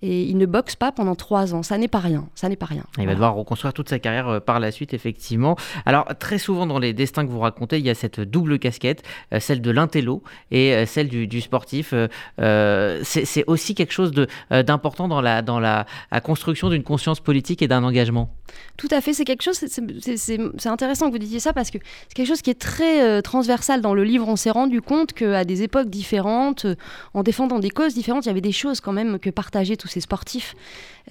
et 0.01 0.23
il 0.23 0.37
ne 0.37 0.45
boxe 0.45 0.75
pas 0.75 0.91
pendant 0.91 1.15
trois 1.15 1.55
ans. 1.55 1.63
Ça 1.63 1.77
n'est 1.77 1.87
pas 1.87 1.99
rien. 1.99 2.27
Ça 2.35 2.49
n'est 2.49 2.55
pas 2.55 2.67
rien. 2.67 2.83
Il 2.99 3.07
va 3.07 3.13
devoir 3.13 3.33
reconstruire 3.33 3.73
toute 3.73 3.89
sa 3.89 3.99
carrière 3.99 4.27
euh, 4.27 4.39
par 4.39 4.59
la 4.59 4.71
suite, 4.71 4.93
effectivement. 4.93 5.55
Alors 5.85 6.07
très 6.19 6.37
souvent 6.37 6.67
dans 6.67 6.79
les 6.79 6.93
destins 6.93 7.25
que 7.25 7.31
vous 7.31 7.39
racontez, 7.39 7.79
il 7.79 7.85
y 7.85 7.89
a 7.89 7.95
cette 7.95 8.19
double 8.19 8.59
casquette, 8.59 9.03
euh, 9.33 9.39
celle 9.39 9.61
de 9.61 9.71
l'intello 9.71 10.21
et 10.51 10.73
euh, 10.73 10.85
celle 10.85 11.07
du, 11.07 11.41
sportif. 11.41 11.93
c'est 12.37 13.43
aussi 13.47 13.75
quelque 13.75 13.93
chose 13.93 14.11
d'important 14.49 15.07
dans, 15.07 15.21
la, 15.21 15.41
dans 15.41 15.59
la, 15.59 15.85
construction 16.23 16.69
d'une 16.69 16.83
conscience 16.83 17.19
politique 17.19 17.61
et 17.61 17.67
d'un 17.67 17.83
engagement. 17.83 18.29
Tout 18.75 18.87
à 18.91 19.01
fait. 19.01 19.13
C'est 19.13 19.25
quelque 19.25 19.43
chose. 19.43 19.57
C'est 19.57 20.67
intéressant 20.67 21.07
que 21.07 21.11
vous 21.11 21.19
disiez 21.19 21.39
ça 21.39 21.53
parce 21.53 21.69
que 21.69 21.77
c'est 22.07 22.13
quelque 22.13 22.27
chose 22.27 22.41
qui 22.41 22.49
est 22.49 22.59
très 22.59 23.21
transversal 23.21 23.81
dans 23.81 23.93
le 23.93 24.03
livre. 24.03 24.27
On 24.27 24.35
s'est 24.35 24.51
rendu 24.51 24.81
compte 24.81 25.13
qu'à 25.13 25.45
des 25.45 25.63
époques 25.63 25.89
différentes, 25.89 26.65
en 27.13 27.23
défendant 27.23 27.59
des 27.59 27.69
causes 27.69 27.93
différentes, 27.93 28.25
il 28.25 28.29
y 28.29 28.31
avait 28.31 28.41
des 28.41 28.51
choses 28.51 28.81
quand 28.81 28.93
même 28.93 29.19
que 29.19 29.29
partageaient 29.29 29.77
tous 29.77 29.86
ces 29.87 30.01
sportifs. 30.01 30.55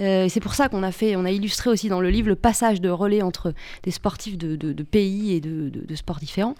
Euh, 0.00 0.26
c'est 0.28 0.40
pour 0.40 0.54
ça 0.54 0.68
qu'on 0.68 0.82
a 0.82 0.92
fait, 0.92 1.16
on 1.16 1.24
a 1.24 1.30
illustré 1.30 1.70
aussi 1.70 1.88
dans 1.88 2.00
le 2.00 2.10
livre 2.10 2.28
le 2.28 2.36
passage 2.36 2.80
de 2.80 2.90
relais 2.90 3.22
entre 3.22 3.54
des 3.82 3.90
sportifs 3.90 4.36
de, 4.36 4.82
pays 4.82 5.34
et 5.34 5.40
de, 5.40 5.94
sports 5.94 6.18
différents. 6.18 6.54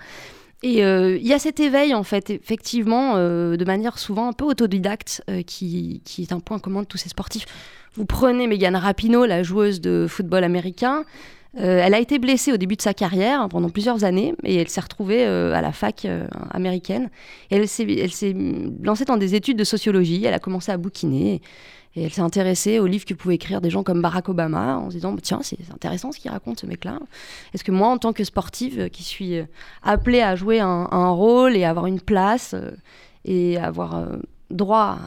Et 0.63 0.85
euh, 0.85 1.19
il 1.19 1.27
y 1.27 1.35
a 1.35 1.39
cet 1.39 1.61
éveil, 1.61 1.93
en 1.93 2.03
fait, 2.03 2.31
effectivement, 2.31 3.13
euh, 3.17 3.57
de 3.57 3.65
manière 3.65 3.99
souvent 3.99 4.29
un 4.29 4.33
peu 4.33 4.45
autodidacte, 4.45 5.23
qui, 5.47 6.03
est 6.19 6.33
un 6.33 6.41
point 6.41 6.59
commun 6.59 6.83
de 6.83 6.87
tous 6.87 6.97
ces 6.97 7.11
sportifs. 7.11 7.45
Vous 7.95 8.07
prenez 8.07 8.47
Megan 8.47 8.75
Rapinoe, 8.75 9.27
la 9.27 9.43
joueuse 9.43 9.81
de 9.81 10.07
football 10.09 10.45
américain. 10.45 11.05
elle 11.55 11.95
a 11.95 11.99
été 11.99 12.19
blessée 12.19 12.53
au 12.53 12.59
début 12.59 12.77
de 12.77 12.83
sa 12.83 12.93
carrière 12.93 13.41
hein, 13.41 13.49
pendant 13.49 13.71
plusieurs 13.71 14.05
années 14.05 14.35
et 14.45 14.57
elle 14.57 14.69
s'est 14.69 14.83
retrouvée 14.83 15.25
à 15.25 15.63
la 15.63 15.73
fac 15.73 16.07
américaine. 16.51 17.09
Elle 17.51 17.69
s'est 17.69 18.35
lancée 18.83 19.07
dans 19.07 19.17
des 19.17 19.35
études 19.35 19.57
de 19.57 19.65
sociologie. 19.65 20.25
Elle 20.25 20.35
a 20.35 20.39
commencé 20.39 20.73
à 20.73 20.77
bouquiner. 20.77 21.41
Elle 22.05 22.13
s'est 22.13 22.21
intéressée 22.21 22.79
aux 22.79 22.87
livres 22.87 23.05
que 23.05 23.15
pouvaient 23.15 23.37
écrire 23.37 23.61
des 23.61 23.71
gens 23.71 23.83
comme 23.83 24.03
Barack 24.03 24.29
Obama 24.29 24.77
en 24.77 24.91
se 24.91 24.97
disant 24.97 25.17
tiens, 25.17 25.41
c'est 25.43 25.59
intéressant 25.73 26.13
ce 26.13 26.19
qu'il 26.19 26.31
raconte 26.31 26.61
ce 26.61 26.67
mec-là. 26.67 26.99
Est-ce 27.55 27.65
que 27.65 27.73
moi, 27.73 27.89
en 27.89 27.99
tant 27.99 28.13
que 28.13 28.23
sportive 28.23 28.81
euh, 28.81 28.89
qui 28.89 29.03
suis 29.03 29.39
euh, 29.39 29.45
appelée 29.83 30.21
à 30.21 30.37
jouer 30.37 30.61
un, 30.61 31.09
rôle 31.11 31.57
et 31.57 31.65
avoir 31.65 31.87
une 31.87 32.01
place 32.01 32.55
euh, 32.55 32.73
et 33.25 33.57
avoir 33.57 34.09
droit 34.51 34.99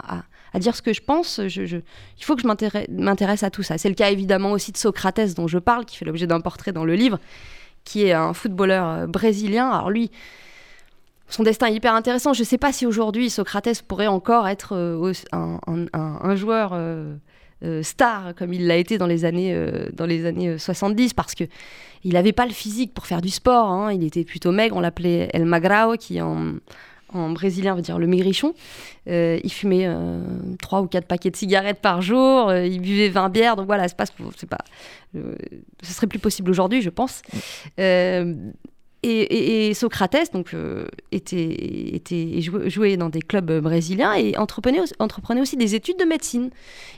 à, 0.53 0.60
dire 0.60 0.75
ce 0.75 0.81
que 0.81 0.93
je 0.93 1.01
pense, 1.01 1.39
il 1.39 1.84
faut 2.22 2.36
que 2.36 2.41
je 2.41 2.48
m'intéresse 2.89 3.43
à 3.43 3.50
tout 3.50 3.63
ça. 3.63 3.77
C'est 3.77 3.88
le 3.88 3.96
cas 3.96 4.10
évidemment 4.10 4.51
aussi 4.51 4.72
de 4.72 4.77
Socrates 4.77 5.36
dont 5.36 5.48
je 5.48 5.60
parle, 5.60 5.86
qui 5.86 5.96
fait 5.96 6.05
l'objet 6.05 6.27
d'un 6.27 6.41
portrait 6.41 6.74
dans 6.74 6.84
le 6.84 6.96
livre, 6.96 7.19
qui 7.86 8.05
est 8.05 8.13
un 8.13 8.34
footballeur 8.34 9.08
brésilien. 9.08 9.69
Alors 9.69 9.89
lui, 9.89 10.12
son 11.29 11.43
destin 11.43 11.67
est 11.67 11.74
hyper 11.74 11.93
intéressant. 11.93 12.33
Je 12.33 12.41
ne 12.41 12.45
sais 12.45 12.57
pas 12.57 12.74
si 12.74 12.86
aujourd'hui 12.86 13.29
Socrates 13.29 13.81
pourrait 13.83 14.07
encore 14.07 14.48
être 14.48 14.75
euh, 14.75 15.13
un, 15.31 16.36
joueur 16.36 16.71
euh, 16.74 17.15
euh, 17.63 17.83
star 17.83 18.33
comme 18.36 18.51
il 18.51 18.67
l'a 18.67 18.77
été 18.77 18.98
dans 18.98 19.07
les 19.07 19.25
années, 19.25 19.55
dans 19.93 20.05
les 20.05 20.25
années 20.25 20.57
70 20.57 21.13
parce 21.13 21.36
que 21.36 21.43
il 22.03 22.13
n'avait 22.13 22.31
pas 22.31 22.45
le 22.45 22.51
physique 22.51 22.93
pour 22.93 23.05
faire 23.05 23.21
du 23.21 23.29
sport. 23.29 23.69
Hein. 23.69 23.93
Il 23.93 24.03
était 24.03 24.24
plutôt 24.24 24.51
maigre. 24.51 24.75
On 24.75 24.79
l'appelait 24.79 25.29
El 25.33 25.45
Magrao, 25.45 25.98
qui 25.98 26.21
en, 26.21 26.53
en 27.13 27.29
brésilien 27.31 27.75
veut 27.75 27.81
dire 27.81 28.00
le 28.00 28.07
maigrichon. 28.07 28.53
il 29.05 29.51
fumait 29.51 29.88
trois 30.62 30.81
ou 30.81 30.88
quatre 30.88 31.07
paquets 31.07 31.29
de 31.29 31.36
cigarettes 31.36 31.81
par 31.81 32.01
jour. 32.01 32.53
il 32.53 32.81
buvait 32.81 33.09
20 33.09 33.29
bières. 33.29 33.55
Donc 33.55 33.67
voilà, 33.67 33.88
c'est 33.88 33.98
pas, 33.98 34.05
c'est 34.38 34.50
pas, 34.50 34.63
ce 35.13 35.93
serait 35.93 36.07
plus 36.07 36.19
possible 36.19 36.50
aujourd'hui, 36.50 36.81
je 36.81 36.89
pense. 36.89 37.21
Et, 39.01 39.74
Socrates 39.75 40.34
donc, 40.34 40.53
euh, 40.53 40.86
était, 41.13 41.96
était, 41.96 42.41
jouait 42.41 42.98
dans 42.98 43.08
des 43.08 43.22
clubs 43.22 43.62
brésiliens 43.62 44.13
et 44.13 44.36
entreprenait, 44.38 44.82
entreprenait 45.00 45.39
aussi 45.39 45.56
des 45.56 45.74
études 45.74 45.98
de 45.98 46.03
médecine. 46.03 46.50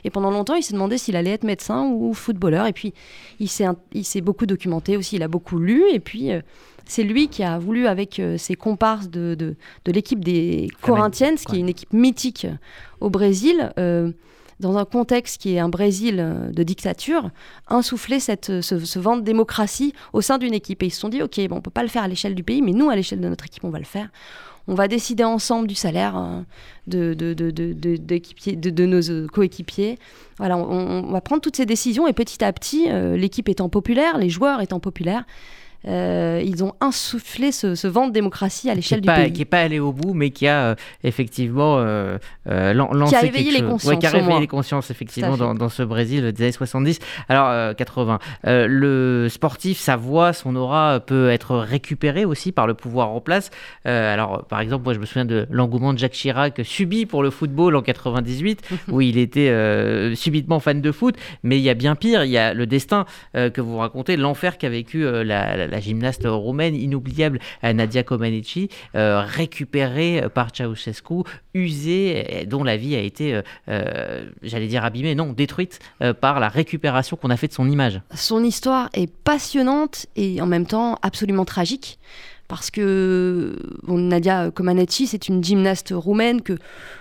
Et 0.02 0.10
pendant 0.10 0.30
longtemps, 0.30 0.54
il 0.54 0.64
s'est 0.64 0.72
demandé 0.72 0.98
s'il 0.98 1.14
allait 1.14 1.30
être 1.30 1.44
médecin 1.44 1.86
ou 1.86 2.12
footballeur. 2.12 2.66
Et 2.66 2.72
puis, 2.72 2.92
il 3.38 3.48
s'est 3.48 4.20
beaucoup 4.20 4.46
documenté 4.46 4.96
aussi, 4.96 5.16
il 5.16 5.22
a 5.22 5.28
beaucoup 5.28 5.58
lu. 5.58 5.84
Et 5.92 6.00
puis, 6.00 6.32
euh, 6.32 6.40
c'est 6.86 7.04
lui 7.04 7.28
qui 7.28 7.44
a 7.44 7.60
voulu, 7.60 7.86
avec 7.86 8.18
euh, 8.18 8.36
ses 8.36 8.56
comparses 8.56 9.08
de, 9.08 9.36
de, 9.36 9.54
de 9.84 9.92
l'équipe 9.92 10.24
des 10.24 10.68
Corinthians, 10.80 11.36
qui 11.36 11.56
est 11.56 11.60
une 11.60 11.68
équipe 11.68 11.92
mythique 11.92 12.48
au 13.00 13.10
Brésil, 13.10 13.72
dans 14.60 14.76
un 14.76 14.84
contexte 14.84 15.40
qui 15.40 15.54
est 15.54 15.58
un 15.58 15.68
Brésil 15.68 16.16
euh, 16.18 16.50
de 16.50 16.62
dictature, 16.62 17.30
insuffler 17.68 18.20
cette, 18.20 18.50
euh, 18.50 18.62
ce, 18.62 18.98
vent 18.98 19.16
de 19.16 19.22
démocratie 19.22 19.94
au 20.12 20.20
sein 20.20 20.38
d'une 20.38 20.54
équipe. 20.54 20.82
Et 20.82 20.86
ils 20.86 20.90
se 20.90 21.00
sont 21.00 21.08
dit, 21.08 21.22
OK, 21.22 21.36
bon, 21.48 21.56
on 21.56 21.58
ne 21.58 21.62
peut 21.62 21.70
pas 21.70 21.82
le 21.82 21.88
faire 21.88 22.02
à 22.02 22.08
l'échelle 22.08 22.34
du 22.34 22.42
pays, 22.42 22.62
mais 22.62 22.72
nous, 22.72 22.90
à 22.90 22.96
l'échelle 22.96 23.20
de 23.20 23.28
notre 23.28 23.44
équipe, 23.46 23.64
on 23.64 23.70
va 23.70 23.78
le 23.78 23.84
faire. 23.84 24.08
On 24.68 24.74
va 24.74 24.86
décider 24.86 25.24
ensemble 25.24 25.66
du 25.66 25.74
salaire 25.74 26.16
euh, 26.16 26.40
de, 26.86 27.14
de, 27.14 27.34
de, 27.34 27.50
de, 27.52 28.86
nos 28.86 29.28
coéquipiers. 29.28 29.98
Voilà, 30.38 30.56
on, 30.56 31.10
va 31.10 31.20
prendre 31.20 31.42
toutes 31.42 31.56
ces 31.56 31.66
décisions 31.66 32.06
et 32.06 32.12
petit 32.12 32.44
à 32.44 32.52
petit, 32.52 32.88
l'équipe 33.16 33.48
étant 33.48 33.68
populaire, 33.68 34.18
les 34.18 34.28
joueurs 34.28 34.60
étant 34.60 34.80
populaires, 34.80 35.24
euh, 35.86 36.42
ils 36.44 36.62
ont 36.62 36.74
insufflé 36.80 37.52
ce, 37.52 37.86
vent 37.86 38.06
de 38.06 38.12
démocratie 38.12 38.70
à 38.70 38.74
l'échelle 38.74 39.00
du 39.00 39.08
pays. 39.08 39.32
Qui 39.32 39.40
n'est 39.40 39.44
pas 39.44 39.60
allé 39.60 39.78
au 39.78 39.92
bout, 39.92 40.14
mais 40.14 40.30
qui 40.30 40.46
a 40.46 40.66
euh, 40.66 40.74
effectivement 41.02 41.76
euh, 41.78 42.18
lancé 42.46 43.10
qui 43.10 43.16
a 43.16 43.20
réveillé 43.20 43.50
les 43.52 43.62
consciences. 43.62 43.98
qui 43.98 44.06
a 44.06 44.10
réveillé 44.10 44.40
les 44.40 44.46
consciences, 44.46 44.90
effectivement, 44.90 45.36
dans, 45.36 45.68
ce 45.68 45.82
Brésil 45.82 46.32
des 46.32 46.42
années 46.44 46.52
70, 46.52 46.98
alors 47.28 47.74
80. 47.74 48.18
le 48.44 49.28
sportif, 49.28 49.78
sa 49.78 49.96
voix, 49.96 50.32
son 50.32 50.56
aura 50.56 51.00
peut 51.00 51.30
être 51.30 51.56
récupérée 51.56 52.24
aussi 52.24 52.52
par 52.52 52.66
le 52.66 52.74
pouvoir 52.74 53.10
en 53.10 53.20
place. 53.20 53.50
alors, 53.84 54.44
par 54.44 54.60
exemple, 54.60 54.84
moi, 54.84 54.94
je 54.94 54.98
me 54.98 55.06
souviens 55.06 55.24
de 55.24 55.46
l'engouement 55.50 55.92
de 55.92 55.98
Jacques 55.98 56.12
Chirac 56.12 56.60
subi 56.64 57.06
pour 57.06 57.22
le 57.22 57.30
football 57.30 57.76
en 57.76 57.82
98, 57.82 58.62
où 58.88 59.00
il 59.00 59.18
était 59.18 59.52
subitement 60.14 60.60
fan 60.60 60.80
de 60.80 60.92
foot, 60.92 61.16
mais 61.42 61.58
il 61.58 61.62
y 61.62 61.70
a 61.70 61.74
bien 61.74 61.94
pire, 61.94 62.24
il 62.24 62.30
y 62.30 62.38
a 62.38 62.54
le 62.54 62.66
destin 62.66 63.06
que 63.34 63.60
vous 63.60 63.78
racontez, 63.78 64.16
l'enfer 64.16 64.58
qu'a 64.58 64.68
vécu 64.68 65.02
la 65.24 65.56
la 65.71 65.71
gymnaste 65.80 66.24
roumaine 66.26 66.74
inoubliable 66.74 67.38
Nadia 67.62 68.02
Comaneci, 68.02 68.68
euh, 68.94 69.22
récupérée 69.26 70.24
par 70.34 70.50
Ceausescu, 70.54 71.22
usée, 71.54 72.46
dont 72.46 72.64
la 72.64 72.76
vie 72.76 72.94
a 72.94 73.00
été, 73.00 73.34
euh, 73.34 73.42
euh, 73.68 74.30
j'allais 74.42 74.66
dire 74.66 74.84
abîmée, 74.84 75.14
non, 75.14 75.32
détruite 75.32 75.78
par 76.20 76.40
la 76.40 76.48
récupération 76.48 77.16
qu'on 77.16 77.30
a 77.30 77.36
fait 77.36 77.48
de 77.48 77.52
son 77.52 77.68
image. 77.68 78.00
Son 78.14 78.42
histoire 78.44 78.88
est 78.94 79.10
passionnante 79.10 80.06
et 80.16 80.40
en 80.40 80.46
même 80.46 80.66
temps 80.66 80.98
absolument 81.02 81.44
tragique 81.44 81.98
parce 82.52 82.70
que 82.70 83.56
Nadia 83.88 84.50
Comaneci, 84.50 85.06
c'est 85.06 85.28
une 85.28 85.42
gymnaste 85.42 85.94
roumaine 85.96 86.42
que 86.42 86.58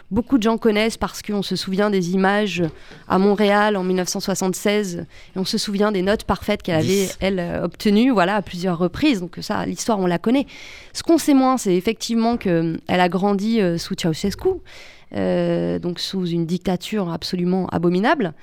beaucoup 0.10 0.38
de 0.38 0.44
gens 0.44 0.58
connaissent 0.58 0.96
parce 0.96 1.22
qu'on 1.22 1.42
se 1.42 1.58
souvient 1.58 1.90
des 1.90 2.12
images 2.12 2.64
à 3.10 3.20
Montréal 3.20 3.76
en 3.76 3.84
1976 3.84 5.00
et 5.00 5.06
on 5.36 5.44
se 5.44 5.58
souvient 5.58 5.92
des 5.92 6.04
notes 6.04 6.24
parfaites 6.24 6.64
qu'elle 6.64 6.78
avait, 6.78 7.10
elle, 7.20 7.60
obtenues 7.62 8.12
voilà, 8.12 8.38
à 8.38 8.42
plusieurs 8.42 8.78
reprises. 8.78 9.20
Donc 9.20 9.40
ça, 9.42 9.66
l'histoire, 9.66 10.00
on 10.00 10.06
la 10.06 10.20
connaît. 10.20 10.48
Ce 10.94 11.04
qu'on 11.04 11.18
sait 11.18 11.34
moins, 11.34 11.58
c'est 11.58 11.76
effectivement 11.76 12.38
qu'elle 12.38 12.80
a 12.88 13.10
grandi 13.10 13.60
euh, 13.60 13.78
sous 13.78 13.96
Ceausescu 14.02 14.62
euh, 15.16 15.78
donc 15.78 16.00
sous 16.00 16.26
une 16.26 16.46
dictature 16.46 17.12
absolument 17.12 17.68
abominable, 17.68 18.34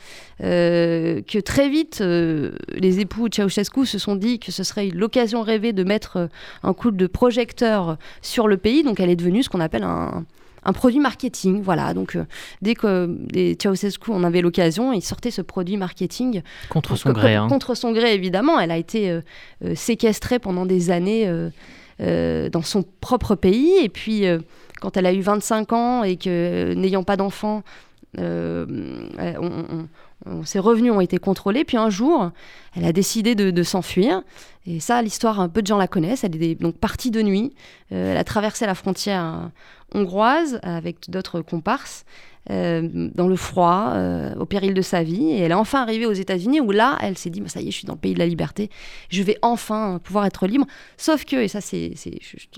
euh, 0.43 1.23
que 1.23 1.39
très 1.39 1.71
vite, 1.71 2.01
euh, 2.01 2.53
les 2.75 3.01
époux 3.01 3.29
de 3.29 3.35
Ceausescu 3.35 3.87
se 3.87 3.99
sont 3.99 4.17
dit 4.17 4.39
que 4.39 4.53
ce 4.53 4.63
serait 4.63 4.89
l'occasion 4.89 5.43
rêvée 5.43 5.73
de 5.73 5.83
mettre 5.83 6.29
un 6.63 6.75
coup 6.75 6.91
de 6.91 7.07
projecteur 7.07 7.97
sur 8.21 8.49
le 8.49 8.59
pays. 8.59 8.83
Donc 8.83 9.01
elle 9.01 9.09
est 9.09 9.17
devenue 9.17 9.43
ce 9.43 9.49
qu'on 9.49 9.61
appelle 9.61 9.85
un, 9.85 10.25
produit 10.75 11.01
marketing. 11.01 11.63
Voilà, 11.63 11.95
donc 11.95 12.19
dès 12.61 12.75
que 12.75 13.17
les 13.33 13.57
Ceausescu 13.59 14.11
en 14.11 14.23
avait 14.23 14.43
l'occasion, 14.43 14.93
il 14.93 15.01
sortait 15.01 15.31
ce 15.31 15.41
produit 15.41 15.79
marketing. 15.79 16.43
Contre 16.69 16.97
son 16.97 17.13
gré. 17.13 17.37
Hein. 17.37 17.49
Contre 17.49 17.75
son 17.75 17.93
gré, 17.93 18.13
évidemment. 18.13 18.61
Elle 18.61 18.73
a 18.73 18.77
été 18.77 19.21
séquestrée 19.75 20.39
pendant 20.39 20.67
des 20.67 20.91
années 20.91 21.27
dans 21.99 22.63
son 22.63 22.85
propre 23.01 23.35
pays. 23.35 23.73
Et 23.83 23.89
puis, 23.89 24.27
quand 24.81 24.97
elle 24.97 25.07
a 25.07 25.13
eu 25.13 25.21
25 25.21 25.73
ans 25.73 26.03
et 26.03 26.17
que, 26.17 26.75
n'ayant 26.75 27.03
pas 27.03 27.17
d'enfant, 27.17 27.63
euh, 28.19 28.67
ses 30.45 30.59
revenus 30.59 30.93
ont 30.93 31.01
été 31.01 31.19
contrôlés. 31.19 31.65
Puis 31.65 31.77
un 31.77 31.91
jour, 31.91 32.31
elle 32.75 32.85
a 32.85 32.93
décidé 32.93 33.35
de, 33.35 33.63
s'enfuir. 33.63 34.23
Et 34.67 34.81
ça, 34.81 35.01
l'histoire, 35.03 35.41
un 35.41 35.49
peu 35.49 35.63
de 35.63 35.67
gens 35.67 35.79
la 35.79 35.89
connaissent. 35.89 36.25
Elle 36.25 36.43
est 36.43 36.55
donc 36.55 36.77
partie 36.77 37.11
de 37.11 37.23
nuit. 37.23 37.55
Euh, 37.93 38.13
elle 38.13 38.19
a 38.19 38.25
traversé 38.25 38.67
la 38.67 38.75
frontière 38.75 39.51
hongroise 39.95 40.61
avec 40.63 41.11
d'autres 41.11 41.41
comparses. 41.41 42.05
Euh, 42.51 43.11
dans 43.15 43.29
le 43.29 43.37
froid, 43.37 43.93
euh, 43.93 44.35
au 44.37 44.47
péril 44.47 44.73
de 44.73 44.81
sa 44.81 45.03
vie. 45.03 45.33
Et 45.33 45.41
elle 45.41 45.51
est 45.51 45.55
enfin 45.55 45.83
arrivée 45.83 46.07
aux 46.07 46.15
États-Unis 46.15 46.61
où 46.61 46.71
là, 46.71 46.97
elle 47.03 47.19
s'est 47.19 47.29
dit 47.29 47.43
bah, 47.43 47.49
ça 47.49 47.61
y 47.61 47.69
est, 47.69 47.71
je 47.71 47.77
suis 47.77 47.87
dans 47.87 47.93
le 47.93 47.99
pays 47.99 48.15
de 48.15 48.19
la 48.19 48.27
liberté, 48.27 48.71
je 49.11 49.23
vais 49.23 49.37
enfin 49.43 50.01
pouvoir 50.03 50.25
être 50.25 50.47
libre. 50.47 50.65
Sauf 50.97 51.27
que, 51.27 51.37
et 51.37 51.49
ça, 51.49 51.61
c'est, 51.61 51.93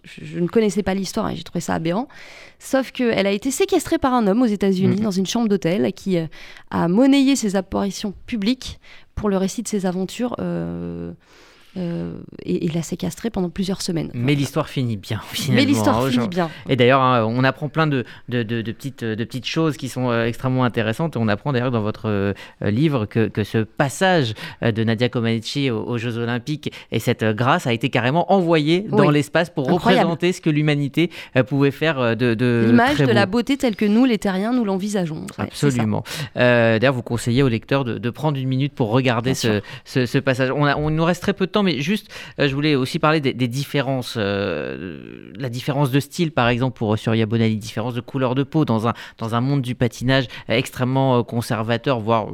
je, 0.04 0.38
ne 0.38 0.46
connaissais 0.46 0.84
pas 0.84 0.94
l'histoire 0.94 1.28
et 1.30 1.34
j'ai 1.34 1.42
trouvé 1.42 1.58
ça 1.58 1.74
aberrant, 1.74 2.06
sauf 2.60 2.92
qu'elle 2.92 3.26
a 3.26 3.32
été 3.32 3.50
séquestrée 3.50 3.98
par 3.98 4.14
un 4.14 4.28
homme 4.28 4.42
aux 4.42 4.46
États-Unis 4.46 4.98
mhm. 4.98 5.02
dans 5.02 5.10
une 5.10 5.26
chambre 5.26 5.48
d'hôtel 5.48 5.92
qui 5.92 6.18
euh, 6.18 6.26
a 6.70 6.86
monnayé 6.86 7.34
ses 7.34 7.56
apparitions 7.56 8.14
publiques 8.26 8.78
pour 9.16 9.28
le 9.28 9.38
récit 9.38 9.64
de 9.64 9.68
ses 9.68 9.86
aventures. 9.86 10.36
Euh, 11.76 12.14
et, 12.44 12.64
il 12.64 12.74
l'a 12.74 12.82
séquestré 12.82 13.30
pendant 13.30 13.48
plusieurs 13.48 13.80
semaines. 13.80 14.10
Mais 14.12 14.34
l'histoire 14.34 14.68
finit 14.68 14.96
bien, 14.96 15.20
finalement. 15.32 15.60
Mais 15.60 15.66
l'histoire 15.66 16.08
finit 16.08 16.28
bien. 16.28 16.50
Et 16.68 16.76
d'ailleurs, 16.76 17.00
hein, 17.00 17.24
on 17.24 17.44
apprend 17.44 17.68
plein 17.68 17.86
de, 17.86 18.04
de, 18.28 18.42
de, 18.42 18.72
petites, 18.72 19.04
de 19.04 19.24
petites 19.24 19.46
choses 19.46 19.76
qui 19.76 19.88
sont 19.88 20.10
euh, 20.10 20.26
extrêmement 20.26 20.64
intéressantes. 20.64 21.16
On 21.16 21.28
apprend 21.28 21.52
d'ailleurs 21.52 21.70
dans 21.70 21.82
votre 21.82 22.08
euh, 22.08 22.32
livre 22.60 23.06
que, 23.06 23.28
que, 23.28 23.44
ce 23.44 23.58
passage 23.58 24.34
de 24.62 24.84
Nadia 24.84 25.08
Comaneci 25.08 25.70
aux, 25.70 25.98
Jeux 25.98 26.18
Olympiques 26.18 26.72
et 26.92 26.98
cette 26.98 27.24
grâce 27.24 27.66
a 27.66 27.72
été 27.72 27.88
carrément 27.88 28.32
envoyée 28.32 28.86
dans 28.90 29.10
l'espace 29.10 29.50
pour 29.50 29.70
représenter 29.70 30.32
ce 30.32 30.40
que 30.40 30.50
l'humanité 30.50 31.10
pouvait 31.48 31.70
faire 31.70 32.16
de, 32.16 32.34
de 32.34 32.64
L'image 32.66 32.98
de 32.98 33.06
la 33.06 33.26
beauté 33.26 33.56
telle 33.56 33.76
que 33.76 33.84
nous, 33.84 34.04
les 34.04 34.18
terriens, 34.18 34.52
nous 34.52 34.64
l'envisageons. 34.64 35.26
Absolument. 35.38 36.04
d'ailleurs, 36.34 36.92
vous 36.92 37.02
conseillez 37.02 37.42
aux 37.42 37.48
lecteurs 37.48 37.84
de, 37.84 38.10
prendre 38.10 38.38
une 38.38 38.48
minute 38.48 38.72
pour 38.72 38.90
regarder 38.90 39.34
ce, 39.34 39.62
ce, 39.84 40.06
ce, 40.06 40.18
passage. 40.18 40.50
On, 40.50 40.64
a, 40.64 40.76
on 40.76 40.90
nous 40.90 41.04
reste 41.04 41.22
très 41.22 41.32
peu 41.32 41.46
de 41.46 41.50
temps 41.50 41.59
mais 41.62 41.80
juste, 41.80 42.08
euh, 42.38 42.48
je 42.48 42.54
voulais 42.54 42.74
aussi 42.74 42.98
parler 42.98 43.20
des, 43.20 43.48
différences, 43.48 44.14
euh, 44.16 45.30
la 45.36 45.48
différence 45.48 45.90
de 45.90 46.00
style, 46.00 46.32
par 46.32 46.48
exemple, 46.48 46.76
pour 46.78 46.98
Surya 46.98 47.26
Bonali, 47.26 47.56
différence 47.56 47.94
de 47.94 48.00
couleur 48.00 48.34
de 48.34 48.42
peau 48.42 48.64
dans 48.64 48.88
un, 48.88 48.94
dans 49.18 49.34
un 49.34 49.40
monde 49.40 49.62
du 49.62 49.74
patinage 49.74 50.26
extrêmement 50.48 51.18
euh, 51.18 51.22
conservateur, 51.22 52.00
voire 52.00 52.28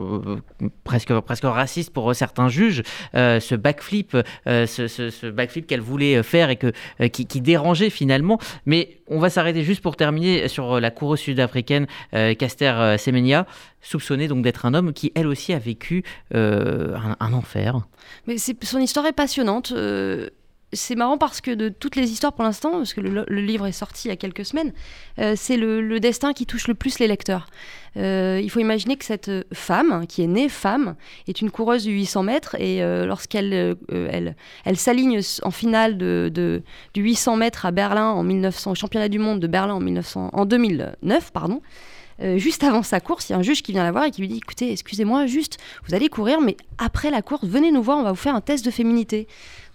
presque, 0.85 1.13
presque 1.21 1.45
raciste 1.45 1.93
pour 1.93 2.15
certains 2.15 2.49
juges. 2.49 2.83
ce 3.15 3.55
backflip, 3.55 4.17
ce, 4.47 5.31
backflip 5.31 5.67
qu'elle 5.67 5.81
voulait 5.81 6.23
faire 6.23 6.51
et 6.51 6.57
que, 6.57 6.73
qui, 7.07 7.41
dérangeait 7.41 7.91
finalement. 7.91 8.39
Mais 8.65 8.99
on 9.09 9.19
va 9.19 9.31
s'arrêter 9.31 9.63
juste 9.63 9.83
pour 9.83 9.97
terminer 9.97 10.49
sur 10.49 10.81
la 10.81 10.91
coureuse 10.91 11.21
sud-africaine 11.21 11.87
Caster 12.13 12.97
Semenya 12.99 13.47
soupçonnée 13.83 14.27
donc 14.27 14.43
d'être 14.43 14.67
un 14.67 14.75
homme 14.75 14.93
qui 14.93 15.13
elle 15.15 15.27
aussi 15.27 15.53
a 15.53 15.59
vécu 15.59 16.03
un, 16.33 17.17
un, 17.21 17.33
enfer. 17.33 17.81
Mais 18.27 18.37
son 18.39 18.81
histoire 18.81 19.07
est 19.07 19.13
passionnante. 19.17 19.73
Euh, 19.73 20.29
c'est 20.73 20.97
marrant 20.97 21.17
parce 21.17 21.41
que 21.41 21.53
de 21.53 21.69
toutes 21.69 21.97
les 21.97 22.11
histoires 22.11 22.33
pour 22.33 22.45
l'instant, 22.45 22.73
parce 22.73 22.93
que 22.93 23.01
le, 23.01 23.25
livre 23.41 23.67
est 23.67 23.73
sorti 23.73 24.09
il 24.09 24.11
y 24.11 24.13
a 24.13 24.17
quelques 24.17 24.45
semaines, 24.45 24.73
euh, 25.19 25.35
c'est 25.37 25.57
le, 25.57 26.01
destin 26.01 26.33
qui 26.33 26.45
touche 26.45 26.67
le 26.67 26.75
plus 26.75 26.99
les 26.99 27.07
lecteurs. 27.07 27.47
Euh, 27.97 28.41
il 28.43 28.51
faut 28.51 28.59
imaginer 28.59 28.97
que 28.97 29.05
cette 29.05 29.31
femme, 29.55 30.07
qui 30.09 30.23
est 30.23 30.27
née 30.27 30.49
femme, 30.49 30.97
est 31.29 31.41
une 31.41 31.51
coureuse 31.51 31.85
de 31.85 31.93
800 31.93 32.25
mètres 32.25 32.57
et 32.61 32.81
lorsqu'elle 33.07 33.77
elle, 33.89 34.37
elle 34.65 34.77
s'aligne 34.77 35.21
en 35.43 35.51
finale 35.51 35.97
de, 35.97 36.31
de, 36.35 36.63
du 36.95 37.03
800 37.03 37.37
mètres 37.37 37.65
à 37.65 37.71
Berlin 37.71 38.11
en 38.11 38.25
1900, 38.25 38.73
au 38.73 38.75
championnat 38.75 39.09
du 39.09 39.21
monde 39.21 39.41
de 39.41 39.47
Berlin 39.47 39.75
en, 39.75 39.81
1900, 39.81 40.31
en 40.33 40.45
2009, 40.47 41.33
pardon, 41.33 41.63
euh, 42.23 42.39
juste 42.39 42.65
avant 42.65 42.83
sa 42.83 43.01
course, 43.01 43.29
il 43.29 43.33
y 43.33 43.35
a 43.35 43.39
un 43.39 43.43
juge 43.43 43.63
qui 43.63 43.73
vient 43.73 43.85
la 43.85 43.93
voir 43.93 44.05
et 44.05 44.11
qui 44.11 44.21
lui 44.21 44.29
dit 44.29 44.39
écoutez, 44.39 44.73
excusez-moi, 44.73 45.27
juste, 45.27 45.59
vous 45.87 45.95
allez 45.95 46.09
courir, 46.09 46.41
mais 46.41 46.57
après 46.79 47.11
la 47.11 47.23
course, 47.23 47.45
venez 47.45 47.73
nous 47.73 47.83
voir, 47.83 47.99
on 47.99 48.03
va 48.03 48.11
vous 48.11 48.17
faire 48.17 48.35
un 48.35 48.41
test 48.41 48.65
de 48.65 48.71
féminité. 48.71 49.27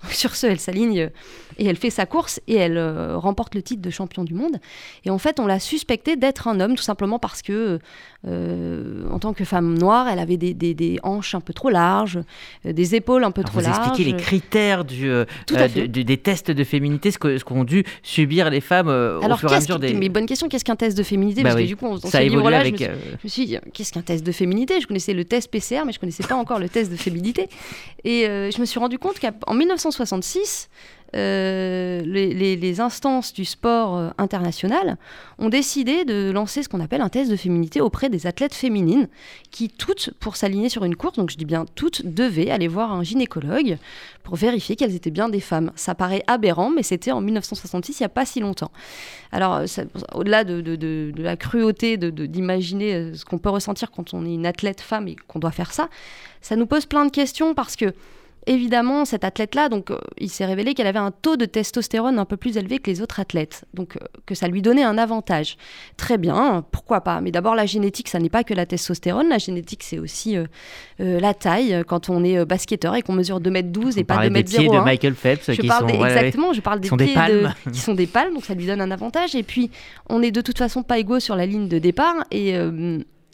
sur 0.10 0.36
ce, 0.36 0.48
elle 0.48 0.60
s'aligne 0.60 1.10
et 1.58 1.66
elle 1.66 1.76
fait 1.76 1.90
sa 1.90 2.06
course 2.06 2.40
et 2.48 2.56
elle 2.56 2.78
euh, 2.78 3.18
remporte 3.18 3.56
le 3.56 3.62
titre 3.62 3.82
de 3.82 3.90
champion 3.90 4.24
du 4.24 4.34
monde. 4.34 4.58
Et 5.06 5.10
en 5.10 5.18
fait, 5.18 5.40
on 5.40 5.46
l'a 5.46 5.60
suspectée 5.60 6.16
d'être 6.16 6.48
un 6.48 6.60
homme 6.60 6.76
tout 6.76 6.84
simplement 6.84 7.20
parce 7.20 7.42
que, 7.42 7.80
euh, 8.28 9.04
en 9.12 9.20
tant 9.20 9.34
que 9.34 9.46
femme 9.46 9.78
noire, 9.78 10.08
elle 10.08 10.20
avait 10.20 10.38
des, 10.38 10.54
des, 10.54 11.00
hanches 11.04 11.36
un 11.36 11.42
peu 11.42 11.54
trop 11.54 11.70
larges, 11.70 12.20
euh, 12.66 12.74
des 12.74 12.96
épaules 12.96 13.24
un 13.24 13.32
peu 13.32 13.44
trop 13.44 13.60
larges. 13.60 13.78
Vous 13.78 13.90
expliquez 13.90 14.12
les 14.12 14.18
critères 14.18 14.86
du, 14.86 15.12
des 15.88 16.18
tests 16.18 16.52
de 16.52 16.64
féminité, 16.64 17.12
ce 17.12 17.20
qu'ont 17.20 17.38
ce 17.38 17.66
dû 17.66 17.84
subir 18.02 18.50
les 18.50 18.62
femmes 18.62 18.88
au 18.88 19.38
fur 19.38 19.52
et 19.52 19.56
à 19.56 19.60
mesure 19.60 19.80
des. 19.80 19.94
Mais 19.94 20.10
bonne 20.10 20.26
question, 20.26 20.48
qu'est-ce 20.50 20.66
qu'un 20.66 20.76
test 20.76 20.98
de 20.98 21.04
féminité? 21.04 21.44
Bah 21.44 21.50
Parce 21.50 21.62
que 21.62 21.68
du 21.68 21.76
coup, 21.76 21.86
on, 21.86 21.98
ça 21.98 22.24
évolue 22.24 22.54
avec. 22.56 22.80
Je 22.80 22.88
me, 23.24 23.30
suis, 23.30 23.46
dit, 23.46 23.58
qu'est-ce 23.74 23.92
qu'un 23.92 24.02
test 24.02 24.26
de 24.26 24.32
féminité? 24.32 24.82
Je 24.82 24.88
connaissais 24.88 25.14
le 25.14 25.26
test 25.26 25.52
PCR, 25.52 25.84
mais 25.86 25.92
je 25.92 26.00
connaissais 26.00 26.24
pas 26.24 26.36
encore 26.36 26.60
le 26.60 26.70
test 26.70 26.92
de 26.92 26.98
féminité. 26.98 27.50
Et 28.04 28.24
je 28.26 28.60
me 28.60 28.66
suis 28.66 28.80
rendu 28.80 28.98
compte 28.98 29.20
qu'en 29.20 29.54
1960 29.54 29.91
1966, 29.92 30.70
euh, 31.14 32.02
les, 32.06 32.80
instances 32.80 33.34
du 33.34 33.44
sport 33.44 33.98
euh, 33.98 34.10
international 34.18 34.96
ont 35.40 35.50
décidé 35.50 36.06
de 36.06 36.32
lancer 36.32 36.64
ce 36.64 36.70
qu'on 36.70 36.80
appelle 36.80 37.02
un 37.02 37.10
test 37.10 37.30
de 37.30 37.36
féminité 37.36 37.82
auprès 37.82 38.08
des 38.08 38.28
athlètes 38.28 38.54
féminines 38.54 39.10
qui 39.52 39.68
toutes, 39.68 40.12
pour 40.22 40.38
s'aligner 40.38 40.70
sur 40.70 40.86
une 40.86 40.96
course, 40.96 41.18
donc 41.18 41.30
je 41.30 41.36
dis 41.36 41.44
bien 41.44 41.66
toutes, 41.76 42.06
devaient 42.06 42.50
aller 42.50 42.70
voir 42.70 42.94
un 42.94 43.04
gynécologue 43.04 43.78
pour 44.24 44.38
vérifier 44.38 44.78
qu'elles 44.78 44.96
étaient 44.96 45.12
bien 45.12 45.28
des 45.28 45.42
femmes. 45.42 45.74
Ça 45.76 45.96
paraît 45.96 46.24
aberrant, 46.28 46.70
mais 46.70 46.84
c'était 46.84 47.12
en 47.12 47.20
1966, 47.20 48.00
il 48.00 48.04
n'y 48.04 48.06
a 48.06 48.10
pas 48.10 48.26
si 48.26 48.40
longtemps. 48.40 48.72
Alors, 49.34 49.62
au-delà 50.14 50.46
de, 50.46 51.12
la 51.18 51.36
cruauté 51.36 51.98
d'imaginer 51.98 52.94
euh, 52.94 53.14
ce 53.16 53.26
qu'on 53.26 53.38
peut 53.38 53.50
ressentir 53.50 53.92
quand 53.92 54.14
on 54.14 54.26
est 54.26 54.34
une 54.34 54.46
athlète 54.46 54.80
femme 54.80 55.10
et 55.10 55.18
qu'on 55.28 55.40
doit 55.40 55.52
faire 55.52 55.74
ça, 55.74 55.90
ça 56.42 56.56
nous 56.56 56.68
pose 56.68 56.86
plein 56.86 57.06
de 57.06 57.12
questions 57.12 57.54
parce 57.54 57.76
que 57.76 57.94
Évidemment, 58.48 59.06
cette 59.06 59.24
athlète-là, 59.24 59.70
donc, 59.70 59.92
euh, 59.92 60.00
il 60.18 60.30
s'est 60.30 60.46
révélé 60.46 60.74
qu'elle 60.74 60.88
avait 60.88 60.98
un 60.98 61.12
taux 61.12 61.38
de 61.38 61.46
testostérone 61.46 62.18
un 62.18 62.26
peu 62.26 62.38
plus 62.38 62.58
élevé 62.58 62.80
que 62.80 62.90
les 62.90 63.02
autres 63.02 63.20
athlètes, 63.20 63.66
donc 63.76 63.98
euh, 63.98 64.06
que 64.26 64.34
ça 64.34 64.48
lui 64.48 64.64
donnait 64.64 64.84
un 64.84 64.98
avantage. 64.98 65.58
Très 65.96 66.18
bien, 66.18 66.66
pourquoi 66.72 67.02
pas 67.02 67.22
Mais 67.22 67.30
d'abord, 67.30 67.54
la 67.54 67.68
génétique, 67.68 68.08
ça 68.08 68.18
n'est 68.18 68.30
pas 68.30 68.44
que 68.44 68.56
la 68.56 68.66
testostérone. 68.66 69.30
La 69.30 69.38
génétique, 69.38 69.84
c'est 69.84 70.00
aussi 70.00 70.38
euh, 70.38 70.46
la 70.98 71.36
taille. 71.36 71.84
Quand 71.88 72.10
on 72.10 72.24
est 72.24 72.44
basketteur 72.46 72.96
et 72.96 73.04
qu'on 73.04 73.14
mesure 73.14 73.40
2m12 73.40 74.00
et 74.00 74.04
pas 74.04 74.18
2m01. 74.26 74.32
des 74.32 74.44
pieds 74.44 74.68
de 74.70 74.80
Michael 74.80 75.14
Phelps 75.14 75.52
je 75.52 75.62
qui 75.62 75.68
parle 75.68 75.92
sont, 75.92 76.04
exactement, 76.04 76.54
je 76.54 76.62
parle 76.62 76.80
des 76.80 76.90
pieds 76.90 77.16
qui 77.72 77.80
sont 77.80 77.94
des 77.94 78.08
palmes, 78.08 78.34
donc 78.34 78.46
ça 78.46 78.56
lui 78.56 78.66
donne 78.66 78.82
un 78.82 78.92
avantage. 78.92 79.36
Et 79.36 79.44
puis, 79.44 79.70
on 80.10 80.24
est 80.24 80.32
de 80.32 80.42
toute 80.42 80.58
façon 80.58 80.82
pas 80.82 80.98
égaux 80.98 81.20
sur 81.20 81.36
la 81.36 81.46
ligne 81.46 81.68
de 81.68 81.78
départ 81.78 82.16
et 82.32 82.56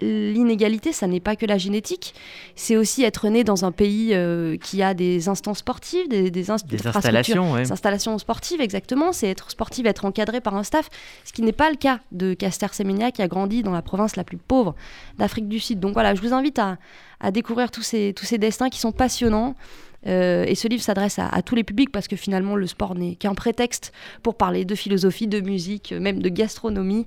l'inégalité, 0.02 0.92
ça 0.92 1.08
n'est 1.08 1.20
pas 1.20 1.36
que 1.36 1.46
la 1.46 1.58
génétique, 1.58 2.14
c'est 2.56 2.76
aussi 2.76 3.04
être 3.04 3.28
né 3.30 3.44
dans 3.44 3.66
un 3.66 3.72
pays 3.72 4.14
euh, 4.14 4.58
qui 4.58 4.84
a 4.84 4.94
des 4.94 5.30
instances 5.30 5.60
sportives, 5.60 6.08
des, 6.08 6.32
des, 6.32 6.52
installations, 6.52 7.56
installations 7.56 8.18
sportives, 8.18 8.62
exactement. 8.62 9.12
C'est 9.12 9.30
être 9.30 9.52
sportif, 9.52 9.86
être 9.86 10.06
encadré 10.06 10.42
par 10.42 10.56
un 10.56 10.64
staff, 10.64 10.90
ce 11.24 11.34
qui 11.34 11.42
n'est 11.42 11.52
pas 11.52 11.70
le 11.70 11.76
cas 11.76 12.00
de 12.12 12.34
Caster 12.34 12.68
Semenya 12.72 13.12
qui 13.12 13.22
a 13.22 13.28
grandi 13.28 13.64
dans 13.64 13.72
la 13.72 13.82
province 13.82 14.16
la 14.16 14.24
plus 14.24 14.38
pauvre 14.38 14.76
d'Afrique 15.18 15.48
du 15.48 15.60
Sud. 15.60 15.80
Donc 15.80 15.94
voilà, 15.94 16.16
je 16.16 16.22
vous 16.22 16.34
invite 16.34 16.60
à, 16.60 16.78
découvrir 17.32 17.72
tous 17.72 17.82
ces, 17.82 18.14
tous 18.16 18.26
ces 18.26 18.38
destins 18.38 18.70
qui 18.70 18.80
sont 18.80 18.92
passionnants. 18.92 19.56
Euh, 20.06 20.46
et 20.48 20.56
ce 20.56 20.68
livre 20.68 20.84
s'adresse 20.84 21.20
à, 21.20 21.42
tous 21.42 21.56
les 21.56 21.64
publics 21.64 21.92
parce 21.92 22.08
que 22.08 22.16
finalement 22.16 22.56
le 22.56 22.68
sport 22.68 22.96
n'est 22.96 23.16
qu'un 23.16 23.34
prétexte 23.34 23.92
pour 24.24 24.36
parler 24.36 24.64
de 24.64 24.76
philosophie, 24.76 25.28
de 25.28 25.42
musique, 25.42 25.92
même 25.92 26.22
de 26.22 26.30
gastronomie 26.30 27.06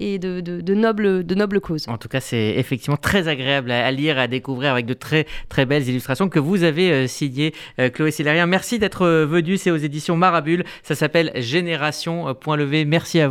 et 0.00 0.18
de, 0.18 0.74
nobles, 0.74 1.60
causes. 1.60 1.88
En 1.88 1.96
tout 1.96 2.08
cas, 2.08 2.20
c'est 2.20 2.54
effectivement 2.56 2.96
très 2.96 3.28
agréable 3.28 3.70
à, 3.70 3.90
lire, 3.92 4.18
à 4.18 4.26
découvrir 4.26 4.72
avec 4.72 4.86
de 4.86 4.94
très 4.94 5.26
très 5.48 5.64
belles 5.64 5.88
illustrations 5.88 6.28
que 6.28 6.40
vous 6.40 6.64
avez 6.64 6.90
euh, 6.90 7.06
signées, 7.06 7.54
euh, 7.78 7.88
Chloé 7.88 8.10
Célérien. 8.10 8.46
Merci 8.46 8.80
d'être 8.80 9.06
venue, 9.06 9.56
c'est 9.56 9.70
aux 9.70 9.76
éditions 9.76 10.16
Marabule, 10.16 10.64
ça 10.82 10.96
s'appelle 10.96 11.30
Génération 11.36 12.34
Point 12.34 12.56
Levé. 12.56 12.84
Merci 12.84 13.20
à 13.20 13.28
vous. 13.28 13.30